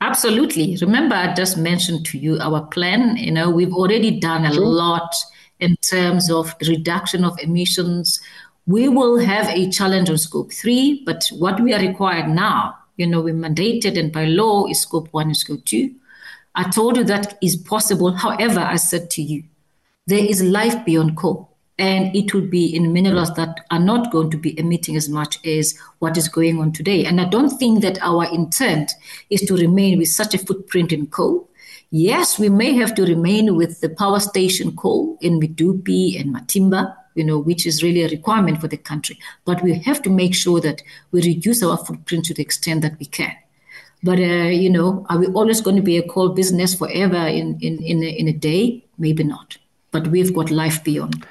Absolutely. 0.00 0.76
Remember, 0.80 1.16
I 1.16 1.34
just 1.34 1.56
mentioned 1.56 2.06
to 2.06 2.18
you 2.18 2.38
our 2.38 2.64
plan. 2.66 3.16
You 3.16 3.32
know, 3.32 3.50
we've 3.50 3.72
already 3.72 4.20
done 4.20 4.44
a 4.44 4.52
sure. 4.52 4.64
lot 4.64 5.14
in 5.58 5.76
terms 5.78 6.30
of 6.30 6.54
reduction 6.68 7.24
of 7.24 7.38
emissions. 7.40 8.20
We 8.66 8.88
will 8.88 9.18
have 9.18 9.48
a 9.48 9.68
challenge 9.70 10.10
on 10.10 10.18
scope 10.18 10.52
three, 10.52 11.02
but 11.04 11.24
what 11.38 11.60
we 11.60 11.72
are 11.74 11.80
required 11.80 12.28
now 12.28 12.76
You 12.96 13.06
know, 13.08 13.20
we 13.20 13.32
mandated 13.32 13.98
and 13.98 14.12
by 14.12 14.26
law 14.26 14.66
is 14.66 14.82
scope 14.82 15.08
one 15.10 15.26
and 15.26 15.36
scope 15.36 15.64
two. 15.64 15.94
I 16.54 16.70
told 16.70 16.96
you 16.96 17.04
that 17.04 17.36
is 17.42 17.56
possible. 17.56 18.12
However, 18.12 18.60
I 18.60 18.76
said 18.76 19.10
to 19.10 19.22
you, 19.22 19.44
there 20.06 20.24
is 20.24 20.42
life 20.42 20.84
beyond 20.84 21.16
coal. 21.16 21.50
And 21.76 22.14
it 22.14 22.32
will 22.32 22.46
be 22.46 22.66
in 22.66 22.92
minerals 22.92 23.34
that 23.34 23.66
are 23.72 23.80
not 23.80 24.12
going 24.12 24.30
to 24.30 24.36
be 24.36 24.56
emitting 24.56 24.94
as 24.94 25.08
much 25.08 25.44
as 25.44 25.76
what 25.98 26.16
is 26.16 26.28
going 26.28 26.60
on 26.60 26.70
today. 26.70 27.04
And 27.04 27.20
I 27.20 27.24
don't 27.24 27.50
think 27.58 27.82
that 27.82 27.98
our 28.00 28.32
intent 28.32 28.92
is 29.28 29.40
to 29.42 29.56
remain 29.56 29.98
with 29.98 30.08
such 30.08 30.34
a 30.34 30.38
footprint 30.38 30.92
in 30.92 31.08
coal. 31.08 31.48
Yes, 31.90 32.38
we 32.38 32.48
may 32.48 32.74
have 32.74 32.94
to 32.94 33.02
remain 33.02 33.56
with 33.56 33.80
the 33.80 33.88
power 33.88 34.20
station 34.20 34.76
coal 34.76 35.18
in 35.20 35.40
Medupi 35.40 36.20
and 36.20 36.32
Matimba, 36.32 36.94
you 37.16 37.24
know, 37.24 37.38
which 37.38 37.66
is 37.66 37.82
really 37.82 38.04
a 38.04 38.08
requirement 38.08 38.60
for 38.60 38.68
the 38.68 38.76
country. 38.76 39.18
But 39.44 39.60
we 39.60 39.74
have 39.80 40.00
to 40.02 40.10
make 40.10 40.34
sure 40.36 40.60
that 40.60 40.80
we 41.10 41.22
reduce 41.22 41.60
our 41.64 41.76
footprint 41.76 42.26
to 42.26 42.34
the 42.34 42.42
extent 42.42 42.82
that 42.82 43.00
we 43.00 43.06
can. 43.06 43.34
But, 44.04 44.18
uh, 44.18 44.50
you 44.52 44.68
know, 44.68 45.06
are 45.08 45.18
we 45.18 45.26
always 45.28 45.62
going 45.62 45.76
to 45.76 45.82
be 45.82 45.96
a 45.96 46.06
coal 46.06 46.28
business 46.28 46.74
forever 46.74 47.26
in, 47.26 47.58
in, 47.62 47.82
in, 47.82 48.02
a, 48.02 48.08
in 48.08 48.28
a 48.28 48.34
day? 48.34 48.84
Maybe 48.98 49.24
not. 49.24 49.56
But 49.92 50.08
we've 50.08 50.34
got 50.34 50.50
life 50.50 50.84
beyond. 50.84 51.26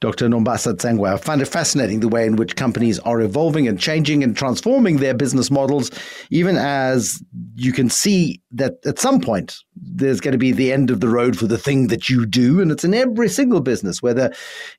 Dr. 0.00 0.28
Nombasa 0.28 0.74
Tsengwa, 0.74 1.14
I 1.14 1.16
find 1.16 1.40
it 1.40 1.46
fascinating 1.46 2.00
the 2.00 2.08
way 2.08 2.26
in 2.26 2.36
which 2.36 2.56
companies 2.56 2.98
are 3.00 3.22
evolving 3.22 3.66
and 3.66 3.80
changing 3.80 4.22
and 4.22 4.36
transforming 4.36 4.98
their 4.98 5.14
business 5.14 5.50
models, 5.50 5.90
even 6.28 6.56
as 6.56 7.22
you 7.58 7.72
can 7.72 7.88
see 7.88 8.38
that 8.52 8.74
at 8.84 8.98
some 8.98 9.18
point 9.18 9.56
there's 9.76 10.20
going 10.20 10.32
to 10.32 10.38
be 10.38 10.52
the 10.52 10.70
end 10.70 10.90
of 10.90 11.00
the 11.00 11.08
road 11.08 11.38
for 11.38 11.46
the 11.46 11.56
thing 11.56 11.86
that 11.86 12.10
you 12.10 12.26
do. 12.26 12.60
And 12.60 12.70
it's 12.70 12.84
in 12.84 12.92
every 12.92 13.30
single 13.30 13.60
business, 13.60 14.02
whether 14.02 14.30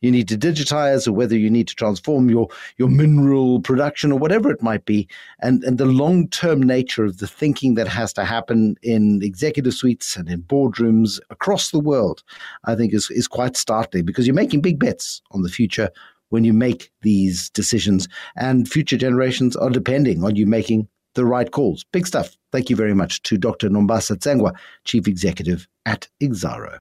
you 0.02 0.12
need 0.12 0.28
to 0.28 0.38
digitize 0.38 1.08
or 1.08 1.12
whether 1.12 1.36
you 1.36 1.50
need 1.50 1.68
to 1.70 1.76
transform 1.76 2.30
your, 2.30 2.50
your 2.78 2.88
mineral 2.88 3.62
production 3.62 4.12
or 4.12 4.20
whatever 4.20 4.52
it 4.52 4.62
might 4.62 4.86
be. 4.86 5.08
And, 5.42 5.64
and 5.64 5.80
the 5.80 5.88
long 5.88 6.28
term 6.30 6.62
nature 6.62 7.04
of 7.04 7.18
the 7.18 7.26
thinking 7.26 7.74
that 7.76 7.88
has 7.88 8.14
to 8.14 8.24
happen 8.24 8.76
in 8.84 9.24
executive 9.24 9.74
suites 9.74 10.16
and 10.16 10.30
in 10.30 10.44
boardrooms 10.44 11.20
across 11.32 11.72
the 11.72 11.80
world, 11.80 12.22
I 12.66 12.76
think 12.76 12.94
is, 12.94 13.10
is 13.10 13.28
quite 13.28 13.58
startling 13.58 14.06
because 14.06 14.28
you're 14.28 14.36
making 14.36 14.62
big 14.62 14.78
bets 14.78 15.24
on 15.32 15.42
the 15.42 15.50
future 15.50 15.90
when 16.30 16.44
you 16.44 16.54
make 16.54 16.92
these 17.02 17.50
decisions. 17.50 18.08
And 18.36 18.70
future 18.70 18.98
generations 18.98 19.56
are 19.56 19.72
depending 19.72 20.24
on 20.24 20.36
you 20.36 20.46
making 20.46 20.88
the 21.18 21.26
right 21.26 21.52
calls. 21.52 21.84
Big 21.92 22.08
stuff. 22.08 22.38
Thank 22.52 22.70
you 22.70 22.76
very 22.76 22.94
much 22.94 23.22
to 23.24 23.38
Dr. 23.38 23.70
Nombasa 23.70 24.16
Tsengwa, 24.16 24.56
Chief 24.86 25.08
Executive 25.08 25.68
at 25.86 26.08
Exxaro. 26.22 26.76